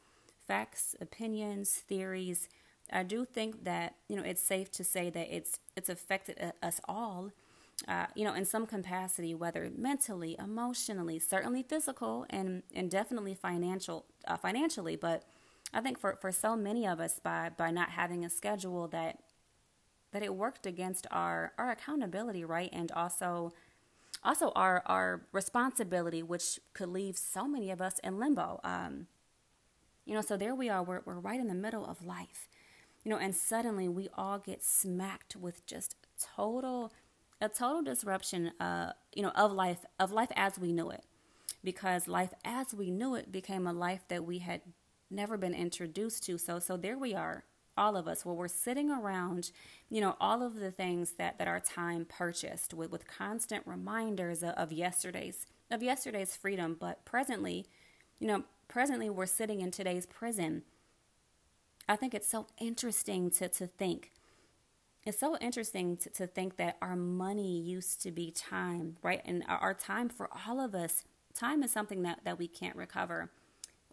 facts 0.46 0.94
opinions 1.00 1.70
theories 1.70 2.48
i 2.92 3.02
do 3.02 3.24
think 3.24 3.64
that 3.64 3.94
you 4.08 4.16
know 4.16 4.22
it's 4.22 4.42
safe 4.42 4.70
to 4.70 4.84
say 4.84 5.10
that 5.10 5.34
it's 5.34 5.58
it's 5.76 5.88
affected 5.88 6.52
us 6.62 6.80
all 6.86 7.30
uh, 7.88 8.06
you 8.14 8.24
know 8.24 8.34
in 8.34 8.44
some 8.44 8.66
capacity 8.66 9.34
whether 9.34 9.70
mentally 9.76 10.36
emotionally 10.38 11.18
certainly 11.18 11.62
physical 11.62 12.24
and 12.30 12.62
and 12.74 12.90
definitely 12.90 13.34
financial 13.34 14.04
uh, 14.26 14.36
financially 14.36 14.96
but 14.96 15.24
I 15.74 15.80
think 15.80 15.98
for, 15.98 16.16
for 16.20 16.30
so 16.30 16.56
many 16.56 16.86
of 16.86 17.00
us 17.00 17.18
by 17.18 17.50
by 17.56 17.70
not 17.72 17.90
having 17.90 18.24
a 18.24 18.30
schedule 18.30 18.86
that 18.88 19.18
that 20.12 20.22
it 20.22 20.34
worked 20.34 20.66
against 20.66 21.06
our 21.10 21.52
our 21.58 21.70
accountability, 21.70 22.44
right? 22.44 22.70
And 22.72 22.92
also 22.92 23.52
also 24.22 24.52
our 24.54 24.82
our 24.86 25.22
responsibility, 25.32 26.22
which 26.22 26.60
could 26.74 26.88
leave 26.88 27.16
so 27.16 27.48
many 27.48 27.70
of 27.72 27.80
us 27.80 27.98
in 28.04 28.18
limbo. 28.18 28.60
Um, 28.62 29.08
you 30.06 30.14
know, 30.14 30.20
so 30.20 30.36
there 30.36 30.54
we 30.54 30.68
are, 30.68 30.82
we're, 30.82 31.00
we're 31.06 31.18
right 31.18 31.40
in 31.40 31.48
the 31.48 31.54
middle 31.54 31.86
of 31.86 32.04
life, 32.04 32.46
you 33.04 33.10
know, 33.10 33.18
and 33.18 33.36
suddenly 33.36 33.88
we 33.88 34.08
all 34.16 34.38
get 34.38 34.64
smacked 34.64 35.36
with 35.36 35.64
just 35.66 35.96
total, 36.36 36.92
a 37.40 37.48
total 37.48 37.82
disruption, 37.82 38.52
uh, 38.58 38.92
you 39.14 39.22
know, 39.22 39.30
of 39.30 39.52
life, 39.52 39.84
of 40.00 40.10
life 40.10 40.30
as 40.34 40.58
we 40.58 40.72
knew 40.72 40.90
it. 40.90 41.04
Because 41.62 42.08
life 42.08 42.32
as 42.44 42.74
we 42.74 42.90
knew 42.90 43.14
it 43.14 43.32
became 43.32 43.66
a 43.66 43.72
life 43.72 44.02
that 44.08 44.24
we 44.24 44.38
had 44.38 44.60
never 45.10 45.36
been 45.36 45.54
introduced 45.54 46.24
to. 46.24 46.36
So 46.38 46.58
so 46.58 46.76
there 46.76 46.98
we 46.98 47.14
are, 47.14 47.44
all 47.76 47.96
of 47.96 48.06
us, 48.06 48.24
where 48.24 48.34
we're 48.34 48.48
sitting 48.48 48.90
around, 48.90 49.50
you 49.88 50.00
know, 50.00 50.16
all 50.20 50.42
of 50.42 50.56
the 50.56 50.70
things 50.70 51.12
that 51.12 51.38
that 51.38 51.48
our 51.48 51.60
time 51.60 52.04
purchased 52.04 52.74
with 52.74 52.90
with 52.90 53.06
constant 53.06 53.66
reminders 53.66 54.42
of, 54.42 54.50
of 54.50 54.72
yesterday's 54.72 55.46
of 55.70 55.82
yesterday's 55.82 56.36
freedom, 56.36 56.76
but 56.78 57.04
presently, 57.06 57.66
you 58.18 58.26
know, 58.26 58.44
presently 58.68 59.08
we're 59.08 59.26
sitting 59.26 59.60
in 59.60 59.70
today's 59.70 60.06
prison 60.06 60.62
I 61.88 61.96
think 61.96 62.14
it's 62.14 62.28
so 62.28 62.46
interesting 62.58 63.30
to, 63.32 63.48
to 63.48 63.66
think. 63.66 64.12
It's 65.04 65.20
so 65.20 65.36
interesting 65.38 65.96
to, 65.98 66.10
to 66.10 66.26
think 66.26 66.56
that 66.56 66.78
our 66.80 66.96
money 66.96 67.60
used 67.60 68.00
to 68.02 68.10
be 68.10 68.30
time, 68.30 68.96
right? 69.02 69.20
And 69.24 69.44
our, 69.48 69.58
our 69.58 69.74
time 69.74 70.08
for 70.08 70.28
all 70.46 70.60
of 70.60 70.74
us, 70.74 71.04
time 71.34 71.62
is 71.62 71.70
something 71.70 72.02
that, 72.02 72.20
that 72.24 72.38
we 72.38 72.48
can't 72.48 72.76
recover 72.76 73.30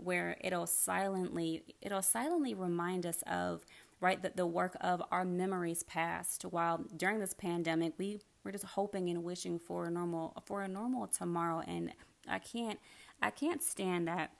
where 0.04 0.38
it'll 0.42 0.68
silently 0.68 1.64
it'll 1.82 2.02
silently 2.02 2.54
remind 2.54 3.06
us 3.06 3.24
of 3.28 3.66
right 4.00 4.22
that 4.24 4.36
the 4.36 4.46
work 4.46 4.76
of 4.82 5.02
our 5.12 5.24
memories 5.24 5.84
past 5.84 6.44
while 6.44 6.84
during 6.98 7.20
this 7.20 7.34
pandemic 7.34 7.94
we 7.98 8.20
we're 8.44 8.52
just 8.52 8.66
hoping 8.66 9.10
and 9.10 9.24
wishing 9.24 9.60
for 9.60 9.86
a 9.86 9.92
normal 9.92 10.34
for 10.46 10.64
a 10.64 10.68
normal 10.68 11.06
tomorrow 11.08 11.60
and 11.68 11.92
i 12.28 12.40
can't 12.40 12.80
i 13.22 13.30
can't 13.30 13.62
stand 13.62 14.08
that 14.08 14.32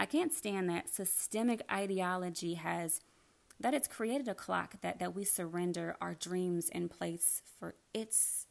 i 0.00 0.04
can't 0.04 0.32
stand 0.32 0.68
that 0.68 0.88
systemic 0.90 1.62
ideology 1.70 2.54
has 2.54 3.00
that 3.60 3.74
it's 3.74 3.86
created 3.86 4.26
a 4.26 4.34
clock 4.34 4.80
that 4.80 4.98
that 4.98 5.14
we 5.14 5.24
surrender 5.24 5.96
our 6.00 6.14
dreams 6.14 6.68
in 6.70 6.88
place 6.88 7.42
for 7.58 7.74
its 7.92 8.46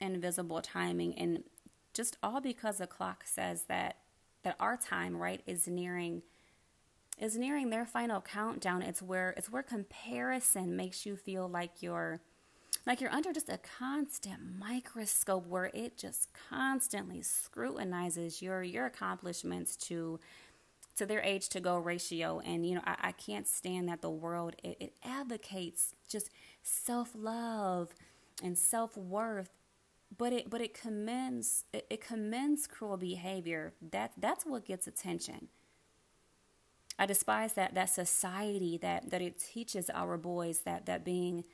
invisible 0.00 0.60
timing. 0.60 1.16
And 1.18 1.44
just 1.92 2.16
all 2.22 2.40
because 2.40 2.78
the 2.78 2.86
clock 2.86 3.24
says 3.26 3.64
that 3.64 3.98
that 4.42 4.56
our 4.60 4.76
time 4.76 5.16
right 5.16 5.42
is 5.46 5.66
nearing 5.66 6.22
is 7.18 7.36
nearing 7.36 7.70
their 7.70 7.86
final 7.86 8.20
countdown 8.20 8.82
it's 8.82 9.00
where 9.00 9.30
it's 9.36 9.50
where 9.50 9.62
comparison 9.62 10.74
makes 10.74 11.06
you 11.06 11.16
feel 11.16 11.48
like 11.48 11.80
you're 11.80 12.20
like 12.84 13.00
you're 13.00 13.12
under 13.12 13.32
just 13.32 13.48
a 13.48 13.58
constant 13.78 14.40
microscope 14.58 15.46
where 15.46 15.70
it 15.72 15.96
just 15.96 16.28
constantly 16.50 17.22
scrutinizes 17.22 18.42
your 18.42 18.62
your 18.64 18.84
accomplishments 18.84 19.76
to 19.76 20.18
to 20.96 21.06
their 21.06 21.22
age 21.22 21.48
to 21.50 21.60
go 21.60 21.76
ratio. 21.78 22.40
And 22.40 22.66
you 22.66 22.76
know 22.76 22.82
I, 22.84 22.96
I 23.02 23.12
can't 23.12 23.46
stand 23.46 23.88
that 23.88 24.02
the 24.02 24.10
world 24.10 24.56
it, 24.62 24.76
it 24.80 24.92
advocates 25.04 25.94
just 26.08 26.30
self-love 26.62 27.94
and 28.42 28.56
self-worth 28.58 29.50
but 30.16 30.32
it 30.32 30.50
but 30.50 30.60
it 30.60 30.74
commends 30.74 31.64
it, 31.72 31.86
it 31.90 32.00
commends 32.00 32.66
cruel 32.66 32.96
behavior. 32.96 33.72
That 33.90 34.12
that's 34.16 34.44
what 34.44 34.64
gets 34.64 34.86
attention. 34.86 35.48
I 36.98 37.06
despise 37.06 37.54
that 37.54 37.74
that 37.74 37.90
society 37.90 38.78
that 38.78 39.10
that 39.10 39.22
it 39.22 39.38
teaches 39.38 39.90
our 39.90 40.16
boys 40.16 40.60
that 40.60 40.86
that 40.86 41.04
being 41.04 41.44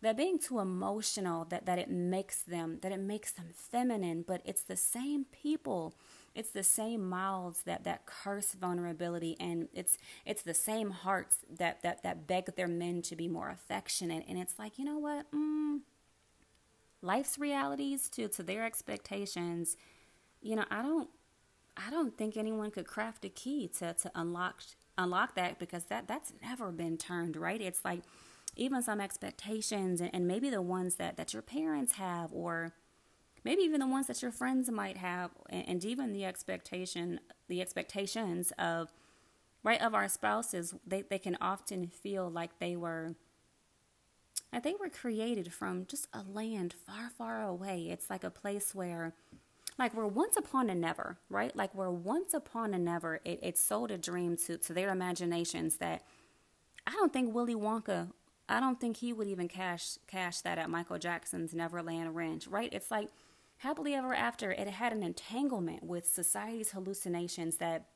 that 0.00 0.16
being 0.16 0.38
too 0.38 0.60
emotional 0.60 1.44
that 1.46 1.66
that 1.66 1.78
it 1.78 1.90
makes 1.90 2.42
them 2.42 2.78
that 2.82 2.92
it 2.92 3.00
makes 3.00 3.32
them 3.32 3.48
feminine 3.52 4.24
but 4.26 4.40
it's 4.44 4.62
the 4.62 4.76
same 4.76 5.24
people 5.24 5.94
it's 6.34 6.50
the 6.50 6.62
same 6.62 7.08
mouths 7.08 7.62
that 7.62 7.84
that 7.84 8.06
curse 8.06 8.52
vulnerability 8.52 9.36
and 9.40 9.68
it's 9.72 9.98
it's 10.24 10.42
the 10.42 10.54
same 10.54 10.90
hearts 10.90 11.38
that 11.58 11.82
that 11.82 12.02
that 12.02 12.26
beg 12.26 12.54
their 12.56 12.68
men 12.68 13.02
to 13.02 13.16
be 13.16 13.28
more 13.28 13.50
affectionate. 13.50 14.24
And 14.28 14.38
it's 14.38 14.58
like 14.58 14.78
you 14.78 14.84
know 14.84 14.98
what? 14.98 15.30
Mm, 15.32 15.80
life's 17.02 17.38
realities 17.38 18.08
to 18.10 18.28
to 18.28 18.42
their 18.42 18.64
expectations. 18.64 19.76
You 20.40 20.54
know 20.56 20.64
i 20.70 20.82
don't 20.82 21.10
i 21.76 21.90
don't 21.90 22.16
think 22.16 22.36
anyone 22.36 22.70
could 22.70 22.86
craft 22.86 23.24
a 23.24 23.28
key 23.28 23.68
to 23.78 23.92
to 23.92 24.10
unlock 24.14 24.62
unlock 24.96 25.34
that 25.34 25.58
because 25.58 25.84
that 25.84 26.06
that's 26.06 26.32
never 26.42 26.70
been 26.70 26.96
turned 26.96 27.36
right? 27.36 27.60
It's 27.60 27.84
like 27.84 28.02
even 28.56 28.82
some 28.82 29.00
expectations 29.00 30.00
and, 30.00 30.10
and 30.14 30.26
maybe 30.26 30.50
the 30.50 30.62
ones 30.62 30.96
that 30.96 31.16
that 31.16 31.32
your 31.32 31.42
parents 31.42 31.92
have 31.94 32.32
or 32.32 32.72
maybe 33.44 33.62
even 33.62 33.80
the 33.80 33.86
ones 33.86 34.06
that 34.06 34.22
your 34.22 34.30
friends 34.32 34.70
might 34.70 34.96
have 34.96 35.30
and, 35.48 35.84
even 35.84 36.12
the 36.12 36.24
expectation 36.24 37.20
the 37.48 37.60
expectations 37.60 38.52
of 38.58 38.92
right 39.62 39.80
of 39.80 39.94
our 39.94 40.08
spouses 40.08 40.74
they, 40.86 41.02
they 41.02 41.18
can 41.18 41.36
often 41.40 41.86
feel 41.88 42.28
like 42.30 42.58
they 42.58 42.76
were 42.76 43.14
that 44.52 44.62
they 44.62 44.74
were 44.78 44.88
created 44.88 45.52
from 45.52 45.86
just 45.86 46.08
a 46.12 46.22
land 46.22 46.72
far, 46.72 47.10
far 47.10 47.42
away. 47.42 47.88
It's 47.90 48.08
like 48.08 48.24
a 48.24 48.30
place 48.30 48.74
where, 48.74 49.12
like, 49.78 49.94
we're 49.94 50.06
once 50.06 50.36
upon 50.36 50.70
a 50.70 50.74
never, 50.74 51.18
right? 51.28 51.54
Like, 51.54 51.74
we're 51.74 51.90
once 51.90 52.34
upon 52.34 52.74
a 52.74 52.78
never. 52.78 53.20
It, 53.24 53.40
it 53.42 53.58
sold 53.58 53.90
a 53.90 53.98
dream 53.98 54.36
to, 54.46 54.56
to 54.58 54.72
their 54.72 54.90
imaginations 54.90 55.76
that 55.76 56.02
I 56.86 56.92
don't 56.92 57.12
think 57.12 57.34
Willy 57.34 57.54
Wonka, 57.54 58.08
I 58.48 58.60
don't 58.60 58.80
think 58.80 58.96
he 58.96 59.12
would 59.12 59.28
even 59.28 59.48
cash, 59.48 59.98
cash 60.06 60.40
that 60.40 60.56
at 60.56 60.70
Michael 60.70 60.98
Jackson's 60.98 61.52
Neverland 61.52 62.14
Ranch, 62.16 62.46
right? 62.46 62.72
It's 62.72 62.90
like, 62.90 63.08
happily 63.58 63.94
ever 63.94 64.14
after, 64.14 64.50
it 64.50 64.68
had 64.68 64.92
an 64.92 65.02
entanglement 65.02 65.82
with 65.82 66.06
society's 66.06 66.72
hallucinations 66.72 67.56
that 67.56 67.86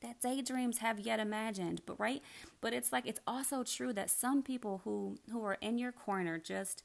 that 0.00 0.20
daydreams 0.20 0.78
have 0.78 1.00
yet 1.00 1.18
imagined 1.18 1.82
but 1.84 1.98
right 1.98 2.22
but 2.60 2.72
it's 2.72 2.92
like 2.92 3.04
it's 3.04 3.18
also 3.26 3.64
true 3.64 3.92
that 3.92 4.08
some 4.08 4.44
people 4.44 4.80
who 4.84 5.18
who 5.32 5.44
are 5.44 5.58
in 5.60 5.76
your 5.76 5.90
corner 5.90 6.38
just 6.38 6.84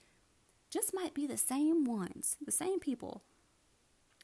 just 0.72 0.96
might 0.96 1.14
be 1.14 1.28
the 1.28 1.38
same 1.38 1.86
ones 1.86 2.38
the 2.44 2.52
same 2.52 2.80
people 2.80 3.22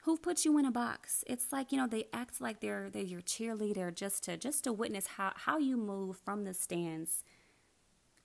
who've 0.03 0.21
put 0.21 0.45
you 0.45 0.57
in 0.57 0.65
a 0.65 0.71
box. 0.71 1.23
It's 1.27 1.51
like 1.51 1.71
you 1.71 1.77
know 1.77 1.87
they 1.87 2.07
act 2.13 2.41
like 2.41 2.61
they're 2.61 2.89
they're 2.89 3.03
your 3.03 3.21
cheerleader 3.21 3.93
just 3.93 4.23
to 4.23 4.37
just 4.37 4.63
to 4.63 4.73
witness 4.73 5.07
how 5.07 5.33
how 5.35 5.57
you 5.57 5.77
move 5.77 6.17
from 6.17 6.43
the 6.43 6.53
stands. 6.53 7.23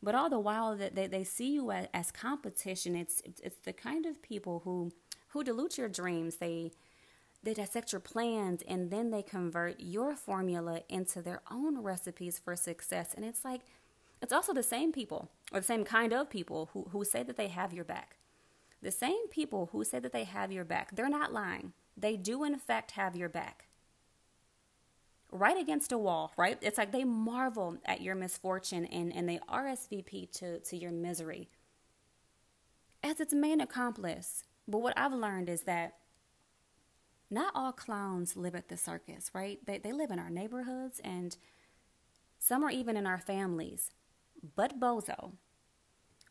But 0.03 0.15
all 0.15 0.29
the 0.29 0.39
while 0.39 0.77
that 0.77 0.95
they, 0.95 1.07
they 1.07 1.25
see 1.25 1.53
you 1.55 1.71
as, 1.71 1.89
as 1.95 2.11
competition 2.11 2.95
it's 2.95 3.23
it's 3.43 3.59
the 3.65 3.73
kind 3.73 4.07
of 4.07 4.23
people 4.23 4.63
who 4.65 4.93
who 5.35 5.45
dilute 5.45 5.77
your 5.77 5.89
dreams 5.89 6.37
they 6.37 6.73
they 7.45 7.55
dissect 7.55 7.93
your 7.93 8.01
plans 8.01 8.63
and 8.67 8.91
then 8.91 9.11
they 9.11 9.23
convert 9.23 9.79
your 9.79 10.17
formula 10.17 10.81
into 10.89 11.21
their 11.21 11.43
own 11.51 11.83
recipes 11.83 12.39
for 12.39 12.57
success. 12.57 13.13
And 13.15 13.25
it's 13.25 13.45
like, 13.45 13.61
it's 14.23 14.33
also 14.33 14.55
the 14.55 14.63
same 14.63 14.93
people 14.93 15.29
or 15.53 15.61
the 15.61 15.67
same 15.67 15.85
kind 15.85 16.15
of 16.15 16.31
people 16.31 16.71
who, 16.73 16.89
who 16.91 17.05
say 17.05 17.23
that 17.23 17.37
they 17.37 17.49
have 17.49 17.75
your 17.75 17.85
back. 17.85 18.17
The 18.81 18.91
same 18.91 19.29
people 19.29 19.69
who 19.73 19.85
say 19.85 19.99
that 19.99 20.13
they 20.13 20.25
have 20.25 20.53
your 20.53 20.65
back, 20.65 20.97
they're 20.97 21.09
not 21.09 21.33
lying. 21.33 21.75
They 21.97 22.17
do, 22.17 22.45
in 22.45 22.59
fact, 22.59 22.93
have 22.93 23.15
your 23.15 23.29
back. 23.29 23.67
Right 25.31 25.59
against 25.59 25.93
a 25.93 25.99
wall, 25.99 26.33
right? 26.37 26.59
It's 26.63 26.79
like 26.79 26.93
they 26.93 27.05
marvel 27.05 27.77
at 27.85 28.01
your 28.01 28.15
misfortune 28.15 28.87
and, 28.87 29.15
and 29.15 29.29
they 29.29 29.39
RSVP 29.51 30.33
to, 30.39 30.61
to 30.61 30.77
your 30.77 30.93
misery 30.93 31.51
as 33.03 33.21
its 33.21 33.35
main 33.35 33.61
accomplice. 33.61 34.45
But 34.67 34.79
what 34.79 34.97
I've 34.97 35.13
learned 35.13 35.49
is 35.49 35.63
that 35.63 35.95
not 37.31 37.53
all 37.55 37.73
clowns 37.73 38.37
live 38.37 38.55
at 38.55 38.69
the 38.69 38.77
circus, 38.77 39.31
right? 39.35 39.59
They, 39.67 39.79
they 39.79 39.93
live 39.93 40.11
in 40.11 40.19
our 40.19 40.31
neighborhoods 40.31 41.01
and 41.03 41.37
some 42.39 42.63
are 42.63 42.71
even 42.71 42.97
in 42.97 43.07
our 43.07 43.19
families. 43.19 43.91
But 44.57 44.79
Bozo, 44.79 45.33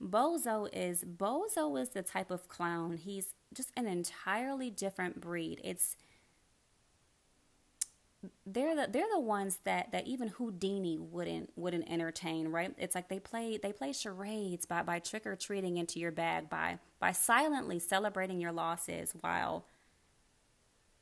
Bozo 0.01 0.69
is 0.71 1.03
Bozo 1.03 1.81
is 1.81 1.89
the 1.89 2.03
type 2.03 2.29
of 2.31 2.47
clown. 2.47 2.97
He's 2.97 3.33
just 3.53 3.71
an 3.75 3.87
entirely 3.87 4.69
different 4.69 5.19
breed. 5.21 5.59
It's 5.63 5.95
they're 8.45 8.75
the 8.75 8.87
they're 8.91 9.09
the 9.13 9.19
ones 9.19 9.59
that 9.63 9.91
that 9.91 10.07
even 10.07 10.29
Houdini 10.29 10.97
wouldn't 10.97 11.51
wouldn't 11.55 11.89
entertain, 11.89 12.49
right? 12.49 12.73
It's 12.77 12.95
like 12.95 13.09
they 13.09 13.19
play 13.19 13.57
they 13.57 13.73
play 13.73 13.91
charades 13.91 14.65
by 14.65 14.83
by 14.83 14.99
trick 14.99 15.25
or 15.25 15.35
treating 15.35 15.77
into 15.77 15.99
your 15.99 16.11
bag 16.11 16.49
by 16.49 16.79
by 17.03 17.11
silently 17.11 17.79
celebrating 17.79 18.39
your 18.39 18.53
losses 18.53 19.13
while 19.19 19.65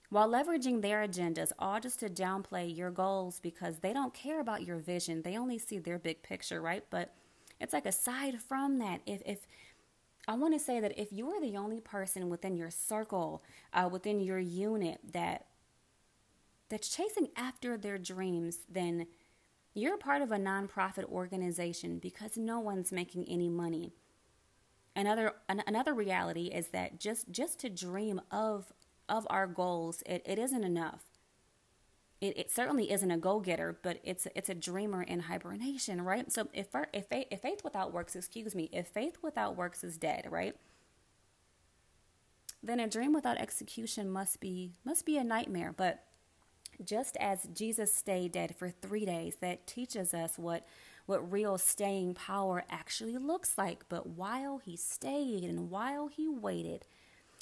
while 0.10 0.28
leveraging 0.28 0.82
their 0.82 1.08
agendas, 1.08 1.52
all 1.60 1.80
just 1.80 2.00
to 2.00 2.10
downplay 2.10 2.76
your 2.76 2.90
goals 2.90 3.40
because 3.40 3.78
they 3.78 3.94
don't 3.94 4.12
care 4.12 4.40
about 4.40 4.64
your 4.64 4.80
vision. 4.80 5.22
They 5.22 5.38
only 5.38 5.60
see 5.60 5.78
their 5.78 6.00
big 6.00 6.24
picture, 6.24 6.60
right? 6.60 6.84
But 6.90 7.14
it's 7.60 7.72
like 7.72 7.86
aside 7.86 8.40
from 8.40 8.80
that, 8.80 9.02
if, 9.06 9.22
if 9.28 9.46
I 10.28 10.34
want 10.34 10.56
to 10.56 10.60
say 10.60 10.80
that 10.80 11.00
if 11.00 11.14
you 11.14 11.30
are 11.30 11.40
the 11.40 11.56
only 11.56 11.80
person 11.80 12.32
within 12.32 12.58
your 12.58 12.72
circle, 12.72 13.44
uh, 13.72 13.88
within 13.92 14.20
your 14.20 14.40
unit 14.40 15.02
that 15.14 15.46
that's 16.70 16.90
chasing 16.90 17.28
after 17.36 17.78
their 17.78 18.00
dreams, 18.00 18.58
then 18.68 19.06
you're 19.76 20.00
part 20.00 20.24
of 20.24 20.32
a 20.32 20.38
nonprofit 20.38 21.04
organization 21.04 22.00
because 22.00 22.38
no 22.38 22.60
one's 22.60 22.92
making 22.92 23.26
any 23.30 23.50
money. 23.50 23.94
Another 24.96 25.34
an, 25.48 25.64
another 25.68 25.94
reality 25.94 26.48
is 26.48 26.68
that 26.70 27.00
just 27.00 27.32
just 27.32 27.60
to 27.60 27.70
dream 27.70 28.22
of 28.30 28.74
of 29.08 29.26
our 29.30 29.48
goals, 29.48 30.04
it, 30.06 30.22
it 30.26 30.38
isn't 30.40 30.64
enough. 30.64 31.02
It, 32.20 32.38
it 32.38 32.52
certainly 32.52 32.92
isn't 32.92 33.10
a 33.10 33.18
go-getter, 33.18 33.80
but 33.82 34.00
it's 34.04 34.28
it's 34.36 34.50
a 34.50 34.54
dreamer 34.54 35.02
in 35.02 35.22
hibernation, 35.22 36.02
right? 36.02 36.32
So 36.32 36.50
if 36.54 36.68
if 36.94 37.08
faith, 37.08 37.28
if 37.32 37.42
faith 37.42 37.64
without 37.64 37.94
works, 37.94 38.16
excuse 38.16 38.54
me, 38.54 38.70
if 38.72 38.88
faith 38.88 39.18
without 39.22 39.56
works 39.56 39.84
is 39.84 39.98
dead, 39.98 40.28
right? 40.30 40.56
Then 42.62 42.80
a 42.80 42.88
dream 42.88 43.14
without 43.14 43.38
execution 43.38 44.10
must 44.10 44.40
be 44.40 44.74
must 44.86 45.06
be 45.06 45.18
a 45.18 45.24
nightmare. 45.24 45.74
But 45.76 46.04
just 46.84 47.18
as 47.18 47.48
Jesus 47.54 47.94
stayed 47.94 48.34
dead 48.34 48.56
for 48.56 48.70
three 48.70 49.06
days, 49.06 49.38
that 49.42 49.68
teaches 49.68 50.14
us 50.14 50.38
what 50.38 50.68
what 51.06 51.32
real 51.32 51.58
staying 51.58 52.14
power 52.14 52.64
actually 52.70 53.18
looks 53.18 53.58
like. 53.58 53.86
But 53.90 54.08
while 54.08 54.60
he 54.60 54.76
stayed 54.78 55.44
and 55.44 55.70
while 55.70 56.08
he 56.08 56.28
waited, 56.28 56.86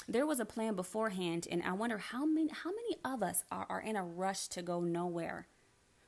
there 0.09 0.25
was 0.25 0.39
a 0.39 0.45
plan 0.45 0.75
beforehand 0.75 1.47
and 1.51 1.61
i 1.63 1.71
wonder 1.71 1.97
how 1.97 2.25
many 2.25 2.49
how 2.63 2.71
many 2.71 2.97
of 3.05 3.21
us 3.21 3.43
are, 3.51 3.65
are 3.69 3.81
in 3.81 3.95
a 3.95 4.03
rush 4.03 4.47
to 4.47 4.61
go 4.61 4.81
nowhere 4.81 5.47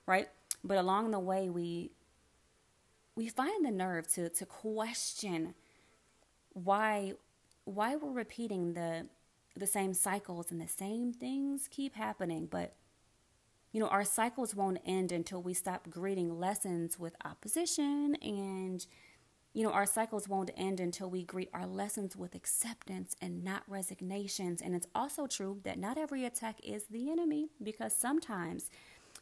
right 0.08 0.30
but 0.64 0.78
along 0.78 1.12
the 1.12 1.20
way 1.20 1.50
we 1.50 1.92
we 3.16 3.28
find 3.28 3.66
the 3.66 3.72
nerve 3.72 4.08
to 4.08 4.28
to 4.30 4.46
question 4.46 5.54
why 6.54 7.14
why 7.66 7.96
we're 7.96 8.12
repeating 8.12 8.74
the 8.74 9.06
the 9.56 9.68
same 9.68 9.94
cycles 9.94 10.52
and 10.52 10.60
the 10.60 10.68
same 10.68 11.14
things 11.14 11.68
keep 11.70 11.96
happening 11.96 12.48
but 12.50 12.74
you 13.72 13.80
know 13.80 13.88
our 13.88 14.04
cycles 14.04 14.56
won't 14.56 14.80
end 14.86 15.12
until 15.12 15.42
we 15.42 15.54
stop 15.54 15.90
greeting 15.90 16.40
lessons 16.40 17.00
with 17.00 17.16
opposition 17.26 18.16
and 18.22 18.86
you 19.54 19.64
know 19.64 19.72
our 19.72 19.86
cycles 19.86 20.28
won't 20.28 20.52
end 20.56 20.80
until 20.80 21.10
we 21.10 21.24
greet 21.24 21.50
our 21.54 21.66
lessons 21.66 22.16
with 22.16 22.36
acceptance 22.36 23.16
and 23.22 23.44
not 23.44 23.64
resignations 23.68 24.62
and 24.62 24.76
it's 24.76 24.88
also 24.94 25.28
true 25.28 25.60
that 25.64 25.80
not 25.80 25.98
every 25.98 26.26
attack 26.26 26.60
is 26.64 26.86
the 26.86 27.12
enemy 27.12 27.50
because 27.62 27.96
sometimes 27.96 28.70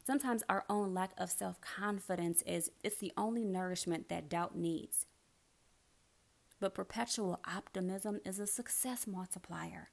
sometimes 0.06 0.42
our 0.48 0.64
own 0.68 0.94
lack 0.94 1.12
of 1.18 1.30
self-confidence 1.30 2.42
is 2.46 2.70
it's 2.82 2.96
the 2.96 3.12
only 3.16 3.44
nourishment 3.44 4.08
that 4.08 4.28
doubt 4.28 4.56
needs 4.56 5.06
but 6.60 6.74
perpetual 6.74 7.40
optimism 7.46 8.20
is 8.24 8.38
a 8.38 8.46
success 8.46 9.06
multiplier. 9.06 9.88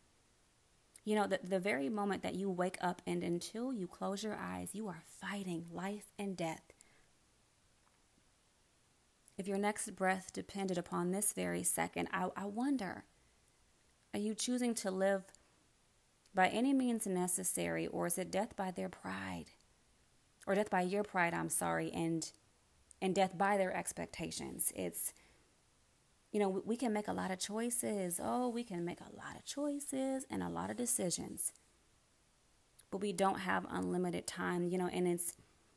You 1.08 1.16
know, 1.16 1.26
the, 1.26 1.40
the 1.42 1.58
very 1.58 1.88
moment 1.88 2.22
that 2.24 2.36
you 2.36 2.50
wake 2.50 2.78
up 2.82 3.02
and 3.08 3.24
until 3.24 3.72
you 3.72 3.88
close 3.88 4.24
your 4.24 4.36
eyes, 4.36 4.72
you 4.74 4.90
are 4.90 5.04
fighting 5.22 5.64
life 5.72 6.12
and 6.20 6.36
death. 6.36 6.74
If 9.38 9.48
your 9.48 9.58
next 9.58 9.96
breath 9.96 10.34
depended 10.34 10.78
upon 10.78 11.12
this 11.12 11.32
very 11.32 11.64
second, 11.64 12.10
I, 12.12 12.28
I 12.36 12.44
wonder 12.44 13.06
are 14.14 14.20
you 14.20 14.36
choosing 14.36 14.76
to 14.76 14.92
live 14.92 15.24
by 16.36 16.50
any 16.50 16.74
means 16.74 17.08
necessary, 17.08 17.88
or 17.88 18.08
is 18.08 18.18
it 18.18 18.30
death 18.30 18.58
by 18.58 18.72
their 18.72 18.90
pride? 18.90 19.46
Or 20.46 20.56
death 20.56 20.70
by 20.70 20.82
your 20.82 21.04
pride, 21.04 21.34
I'm 21.34 21.50
sorry, 21.50 21.90
and 21.94 22.30
and 23.02 23.16
death 23.16 23.38
by 23.38 23.56
their 23.56 23.74
expectations. 23.74 24.74
It's 24.76 25.14
you 26.32 26.40
know, 26.40 26.62
we 26.66 26.76
can 26.76 26.94
make 26.94 27.08
a 27.08 27.14
lot 27.14 27.32
of 27.32 27.40
choices. 27.40 28.20
Oh, 28.24 28.50
we 28.50 28.64
can 28.64 28.84
make 28.84 29.00
a 29.02 29.16
lot 29.16 29.36
of 29.38 29.46
choices 29.46 30.26
and 30.30 30.44
a 30.44 30.50
lot 30.50 30.70
of 30.70 30.78
decisions. 30.78 31.54
But 32.92 33.02
we 33.02 33.14
don't 33.14 33.40
have 33.40 33.66
unlimited 33.70 34.28
time, 34.28 34.68
you 34.68 34.78
know, 34.78 34.88
and 34.88 35.08
it's 35.08 35.34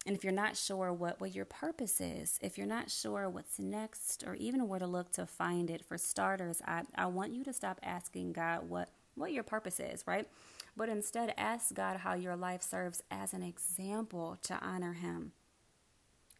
and 0.07 0.17
if 0.17 0.25
you're 0.25 0.33
not 0.33 0.57
sure 0.57 0.93
what, 0.93 1.21
what 1.21 1.35
your 1.35 1.45
purpose 1.45 2.01
is, 2.01 2.39
if 2.41 2.57
you're 2.57 2.67
not 2.67 2.91
sure 2.91 3.29
what's 3.29 3.59
next 3.59 4.25
or 4.27 4.35
even 4.35 4.67
where 4.67 4.79
to 4.79 4.87
look 4.87 5.13
to 5.13 5.27
find 5.27 5.71
it, 5.71 5.85
for 5.85 5.99
starters, 5.99 6.63
I, 6.67 6.85
I 6.95 7.07
want 7.07 7.35
you 7.35 7.45
to 7.45 7.53
stop 7.53 7.79
asking 7.83 8.33
God 8.33 8.69
what, 8.69 8.89
what 9.15 9.33
your 9.33 9.43
purpose 9.43 9.79
is, 9.79 10.07
right? 10.07 10.27
But 10.75 10.89
instead 10.89 11.35
ask 11.37 11.75
God 11.75 11.99
how 11.99 12.15
your 12.15 12.35
life 12.35 12.63
serves 12.63 13.03
as 13.11 13.35
an 13.35 13.43
example 13.43 14.39
to 14.45 14.59
honor 14.65 14.95
Him. 14.95 15.33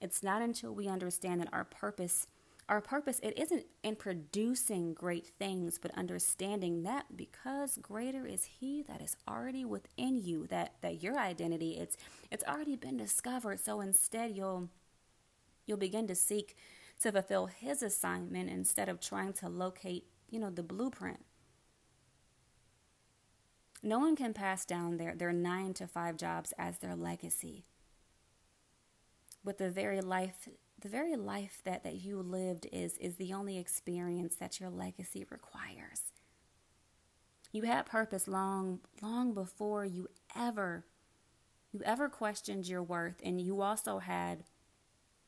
It's 0.01 0.23
not 0.23 0.41
until 0.41 0.75
we 0.75 0.89
understand 0.89 1.43
that 1.43 1.53
our 1.53 1.65
purpose 1.65 2.27
our 2.71 2.81
purpose 2.81 3.21
it 3.23 3.39
isn't 3.39 3.67
in 3.83 3.97
producing 3.97 4.95
great 4.95 5.27
things 5.39 5.79
but 5.79 5.91
understanding 5.99 6.85
that 6.85 7.05
because 7.17 7.79
greater 7.83 8.27
is 8.27 8.45
he 8.61 8.83
that 8.83 9.03
is 9.03 9.17
already 9.29 9.65
within 9.65 10.17
you 10.17 10.47
that 10.47 10.75
that 10.81 11.03
your 11.03 11.19
identity 11.19 11.73
it's 11.73 11.97
it's 12.31 12.45
already 12.45 12.77
been 12.77 12.97
discovered 12.97 13.61
so 13.61 13.81
instead 13.81 14.35
you'll 14.37 14.71
you'll 15.67 15.77
begin 15.77 16.07
to 16.07 16.15
seek 16.15 16.57
to 16.99 17.13
fulfill 17.13 17.47
his 17.47 17.83
assignment 17.83 18.49
instead 18.49 18.89
of 18.89 19.01
trying 19.01 19.33
to 19.33 19.49
locate 19.49 20.07
you 20.31 20.41
know 20.41 20.51
the 20.51 20.63
blueprint 20.63 21.21
no 23.83 23.99
one 23.99 24.15
can 24.15 24.35
pass 24.35 24.65
down 24.65 24.97
their, 24.99 25.15
their 25.15 25.33
nine 25.33 25.73
to 25.75 25.87
five 25.87 26.17
jobs 26.17 26.53
as 26.59 26.79
their 26.79 26.95
legacy. 26.95 27.65
But 29.43 29.57
the 29.57 29.71
very 29.71 30.03
life 30.03 30.49
the 30.81 30.89
very 30.89 31.17
life 31.17 31.61
that, 31.65 31.85
that 31.85 31.97
you 31.97 32.21
lived 32.21 32.67
is, 32.73 32.97
is 32.99 33.17
the 33.17 33.33
only 33.33 33.59
experience 33.59 34.37
that 34.37 34.61
your 34.61 34.71
legacy 34.71 35.27
requires. 35.31 36.13
You 37.53 37.63
had 37.63 37.87
purpose 37.87 38.29
long, 38.29 38.81
long 39.03 39.35
before 39.35 39.85
you 39.85 40.09
ever, 40.37 40.85
you 41.73 41.81
ever 41.85 42.09
questioned 42.09 42.69
your 42.69 42.83
worth, 42.83 43.21
and 43.25 43.41
you 43.41 43.61
also 43.61 43.99
had, 43.99 44.45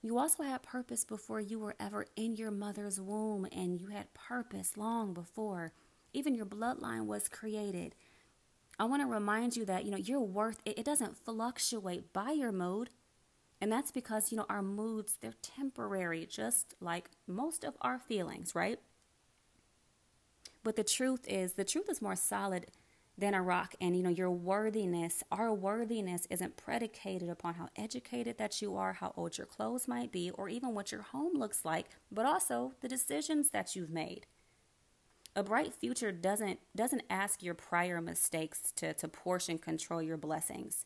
you 0.00 0.18
also 0.18 0.42
had 0.42 0.62
purpose 0.62 1.04
before 1.04 1.40
you 1.40 1.58
were 1.58 1.76
ever 1.80 2.06
in 2.16 2.36
your 2.36 2.50
mother's 2.50 3.00
womb, 3.00 3.46
and 3.52 3.80
you 3.80 3.88
had 3.88 4.14
purpose 4.14 4.76
long 4.76 5.12
before 5.12 5.72
even 6.12 6.34
your 6.34 6.46
bloodline 6.46 7.06
was 7.06 7.28
created. 7.28 7.94
I 8.78 8.84
want 8.84 9.02
to 9.02 9.06
remind 9.06 9.56
you 9.56 9.64
that 9.66 9.84
you 9.84 9.90
know 9.90 9.96
your 9.96 10.20
worth 10.20 10.60
it, 10.64 10.78
it 10.78 10.84
doesn't 10.84 11.16
fluctuate 11.16 12.12
by 12.12 12.32
your 12.32 12.52
mode. 12.52 12.90
And 13.62 13.70
that's 13.70 13.92
because, 13.92 14.32
you 14.32 14.36
know, 14.36 14.46
our 14.50 14.60
moods, 14.60 15.18
they're 15.20 15.36
temporary, 15.40 16.26
just 16.26 16.74
like 16.80 17.10
most 17.28 17.62
of 17.62 17.76
our 17.80 18.00
feelings, 18.00 18.56
right? 18.56 18.80
But 20.64 20.74
the 20.74 20.82
truth 20.82 21.24
is, 21.28 21.52
the 21.52 21.64
truth 21.64 21.88
is 21.88 22.02
more 22.02 22.16
solid 22.16 22.66
than 23.16 23.34
a 23.34 23.42
rock. 23.42 23.76
And, 23.80 23.96
you 23.96 24.02
know, 24.02 24.10
your 24.10 24.32
worthiness, 24.32 25.22
our 25.30 25.54
worthiness 25.54 26.26
isn't 26.28 26.56
predicated 26.56 27.28
upon 27.28 27.54
how 27.54 27.68
educated 27.76 28.36
that 28.38 28.60
you 28.60 28.76
are, 28.76 28.94
how 28.94 29.14
old 29.16 29.38
your 29.38 29.46
clothes 29.46 29.86
might 29.86 30.10
be, 30.10 30.28
or 30.32 30.48
even 30.48 30.74
what 30.74 30.90
your 30.90 31.02
home 31.02 31.38
looks 31.38 31.64
like, 31.64 31.86
but 32.10 32.26
also 32.26 32.72
the 32.80 32.88
decisions 32.88 33.50
that 33.50 33.76
you've 33.76 33.90
made. 33.90 34.26
A 35.36 35.44
bright 35.44 35.72
future 35.72 36.10
doesn't 36.10 36.58
doesn't 36.74 37.04
ask 37.08 37.44
your 37.44 37.54
prior 37.54 38.00
mistakes 38.00 38.72
to, 38.74 38.92
to 38.94 39.06
portion 39.06 39.56
control 39.56 40.02
your 40.02 40.16
blessings. 40.16 40.84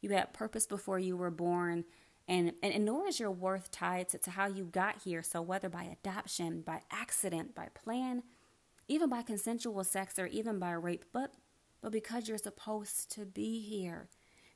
You 0.00 0.10
had 0.10 0.32
purpose 0.32 0.66
before 0.66 0.98
you 0.98 1.16
were 1.16 1.30
born. 1.30 1.84
And, 2.28 2.52
and, 2.62 2.72
and 2.72 2.84
nor 2.84 3.08
is 3.08 3.18
your 3.18 3.30
worth 3.30 3.70
tied 3.70 4.08
to, 4.10 4.18
to 4.18 4.30
how 4.30 4.46
you 4.46 4.64
got 4.64 5.02
here. 5.02 5.22
So, 5.22 5.42
whether 5.42 5.68
by 5.68 5.84
adoption, 5.84 6.62
by 6.62 6.82
accident, 6.90 7.54
by 7.54 7.68
plan, 7.74 8.22
even 8.88 9.08
by 9.08 9.22
consensual 9.22 9.82
sex, 9.84 10.18
or 10.18 10.26
even 10.26 10.58
by 10.58 10.72
rape, 10.72 11.04
but, 11.12 11.34
but 11.80 11.92
because 11.92 12.28
you're 12.28 12.38
supposed 12.38 13.10
to 13.12 13.24
be 13.24 13.60
here 13.60 14.08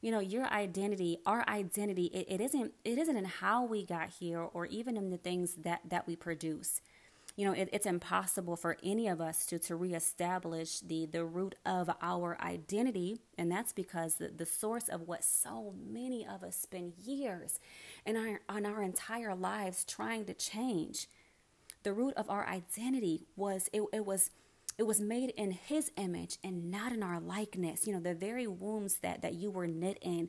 you 0.05 0.11
know 0.11 0.21
your 0.21 0.45
identity 0.49 1.19
our 1.25 1.49
identity 1.49 2.05
it, 2.07 2.27
it 2.29 2.41
isn't 2.43 2.75
it 2.85 2.99
isn't 2.99 3.17
in 3.17 3.25
how 3.25 3.65
we 3.65 3.87
got 3.87 4.11
here 4.11 4.41
or 4.41 4.67
even 4.67 4.99
in 4.99 5.09
the 5.09 5.17
things 5.17 5.55
that 5.55 5.81
that 5.89 6.07
we 6.07 6.15
produce 6.15 6.83
you 7.37 7.45
know, 7.45 7.53
it, 7.53 7.69
it's 7.73 7.87
impossible 7.87 8.57
for 8.57 8.77
any 8.85 9.09
of 9.09 9.21
us 9.21 9.45
to, 9.47 9.59
to 9.59 9.75
reestablish 9.75 10.81
the, 10.81 11.07
the 11.07 11.25
root 11.25 11.57
of 11.67 11.91
our 12.01 12.39
identity. 12.41 13.19
And 13.37 13.51
that's 13.51 13.73
because 13.73 14.17
the, 14.17 14.29
the 14.29 14.47
source 14.47 14.89
of 14.89 15.03
what 15.03 15.25
so 15.25 15.75
many 15.91 16.25
of 16.27 16.45
us 16.45 16.57
spend 16.57 16.93
years 17.05 17.59
and 18.07 18.17
our, 18.17 18.41
on 18.49 18.65
our 18.65 18.83
entire 18.83 19.35
lives 19.35 19.85
trying 19.85 20.27
to 20.27 20.35
change. 20.35 21.09
The 21.83 21.93
root 21.93 22.15
of 22.17 22.31
our 22.31 22.47
identity 22.47 23.27
was, 23.37 23.69
it, 23.73 23.83
it 23.93 24.07
was, 24.07 24.31
it 24.79 24.85
was 24.85 25.01
made 25.01 25.31
in 25.31 25.51
his 25.51 25.91
image 25.97 26.39
and 26.45 26.71
not 26.71 26.93
in 26.93 27.03
our 27.03 27.19
likeness. 27.19 27.87
You 27.87 27.95
know, 27.95 28.01
the 28.01 28.15
very 28.15 28.47
wombs 28.47 28.99
that, 29.03 29.23
that 29.23 29.35
you 29.35 29.51
were 29.51 29.67
knit 29.67 29.99
in, 30.01 30.29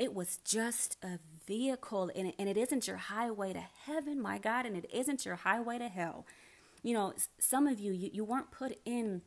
it 0.00 0.14
was 0.14 0.38
just 0.44 0.96
a 1.04 1.20
vehicle 1.46 2.10
and 2.16 2.28
it, 2.28 2.34
and 2.40 2.48
it 2.48 2.56
isn't 2.56 2.88
your 2.88 2.96
highway 2.96 3.52
to 3.52 3.62
heaven, 3.84 4.20
my 4.20 4.38
God, 4.38 4.66
and 4.66 4.76
it 4.76 4.86
isn't 4.92 5.24
your 5.24 5.36
highway 5.36 5.78
to 5.78 5.88
hell 5.88 6.26
you 6.82 6.94
know, 6.94 7.12
some 7.38 7.66
of 7.66 7.78
you, 7.78 7.92
you, 7.92 8.10
you 8.12 8.24
weren't 8.24 8.50
put 8.50 8.78
in 8.84 9.22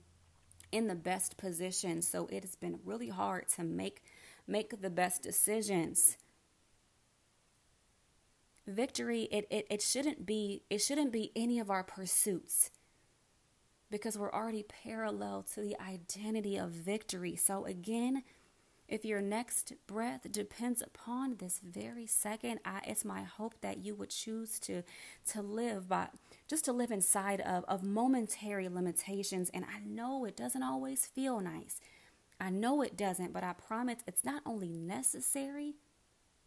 in 0.72 0.88
the 0.88 0.96
best 0.96 1.38
position, 1.38 2.02
so 2.02 2.28
it 2.32 2.44
has 2.44 2.56
been 2.56 2.80
really 2.84 3.10
hard 3.10 3.48
to 3.50 3.64
make 3.64 4.04
make 4.48 4.82
the 4.82 4.90
best 4.90 5.22
decisions. 5.22 6.18
Victory, 8.66 9.24
it, 9.24 9.46
it, 9.52 9.68
it 9.70 9.82
shouldn't 9.82 10.26
be 10.26 10.64
it 10.70 10.80
shouldn't 10.80 11.12
be 11.12 11.32
any 11.36 11.60
of 11.60 11.70
our 11.70 11.84
pursuits 11.84 12.72
because 13.92 14.18
we're 14.18 14.34
already 14.34 14.64
parallel 14.64 15.46
to 15.54 15.62
the 15.62 15.76
identity 15.80 16.58
of 16.58 16.72
victory. 16.72 17.36
So 17.36 17.66
again, 17.66 18.24
if 18.94 19.04
your 19.04 19.22
next 19.22 19.74
breath 19.88 20.32
depends 20.32 20.80
upon 20.80 21.38
this 21.38 21.60
very 21.64 22.06
second, 22.06 22.60
I, 22.64 22.82
it's 22.86 23.04
my 23.04 23.24
hope 23.24 23.56
that 23.62 23.80
you 23.84 23.96
would 23.96 24.12
choose 24.12 24.60
to 24.60 24.84
to 25.30 25.42
live 25.42 25.90
by 25.90 26.10
just 26.48 26.64
to 26.66 26.74
live 26.74 26.92
inside 26.92 27.42
of, 27.42 27.66
of 27.68 27.82
momentary 27.82 28.70
limitations. 28.70 29.50
And 29.52 29.66
I 29.66 29.80
know 29.84 30.26
it 30.26 30.38
doesn't 30.38 30.62
always 30.62 31.08
feel 31.08 31.40
nice. 31.40 31.80
I 32.40 32.52
know 32.52 32.84
it 32.84 32.96
doesn't, 32.96 33.34
but 33.34 33.44
I 33.44 33.54
promise 33.54 33.98
it's 34.06 34.24
not 34.24 34.44
only 34.46 34.70
necessary, 34.70 35.74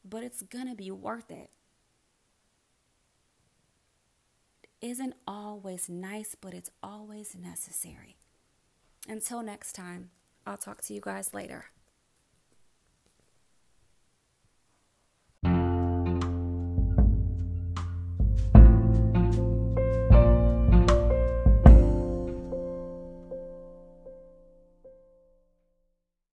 but 0.09 0.23
it's 0.23 0.43
gonna 0.43 0.77
be 0.77 0.93
worth 0.93 1.33
it. 1.33 1.51
It 4.63 4.87
isn't 4.87 5.15
always 5.27 5.89
nice, 5.89 6.37
but 6.41 6.55
it's 6.55 6.71
always 6.81 7.35
necessary. 7.35 8.19
Until 9.09 9.43
next 9.43 9.73
time, 9.73 10.11
I'll 10.47 10.57
talk 10.57 10.81
to 10.83 10.95
you 10.95 11.01
guys 11.01 11.35
later. 11.35 11.71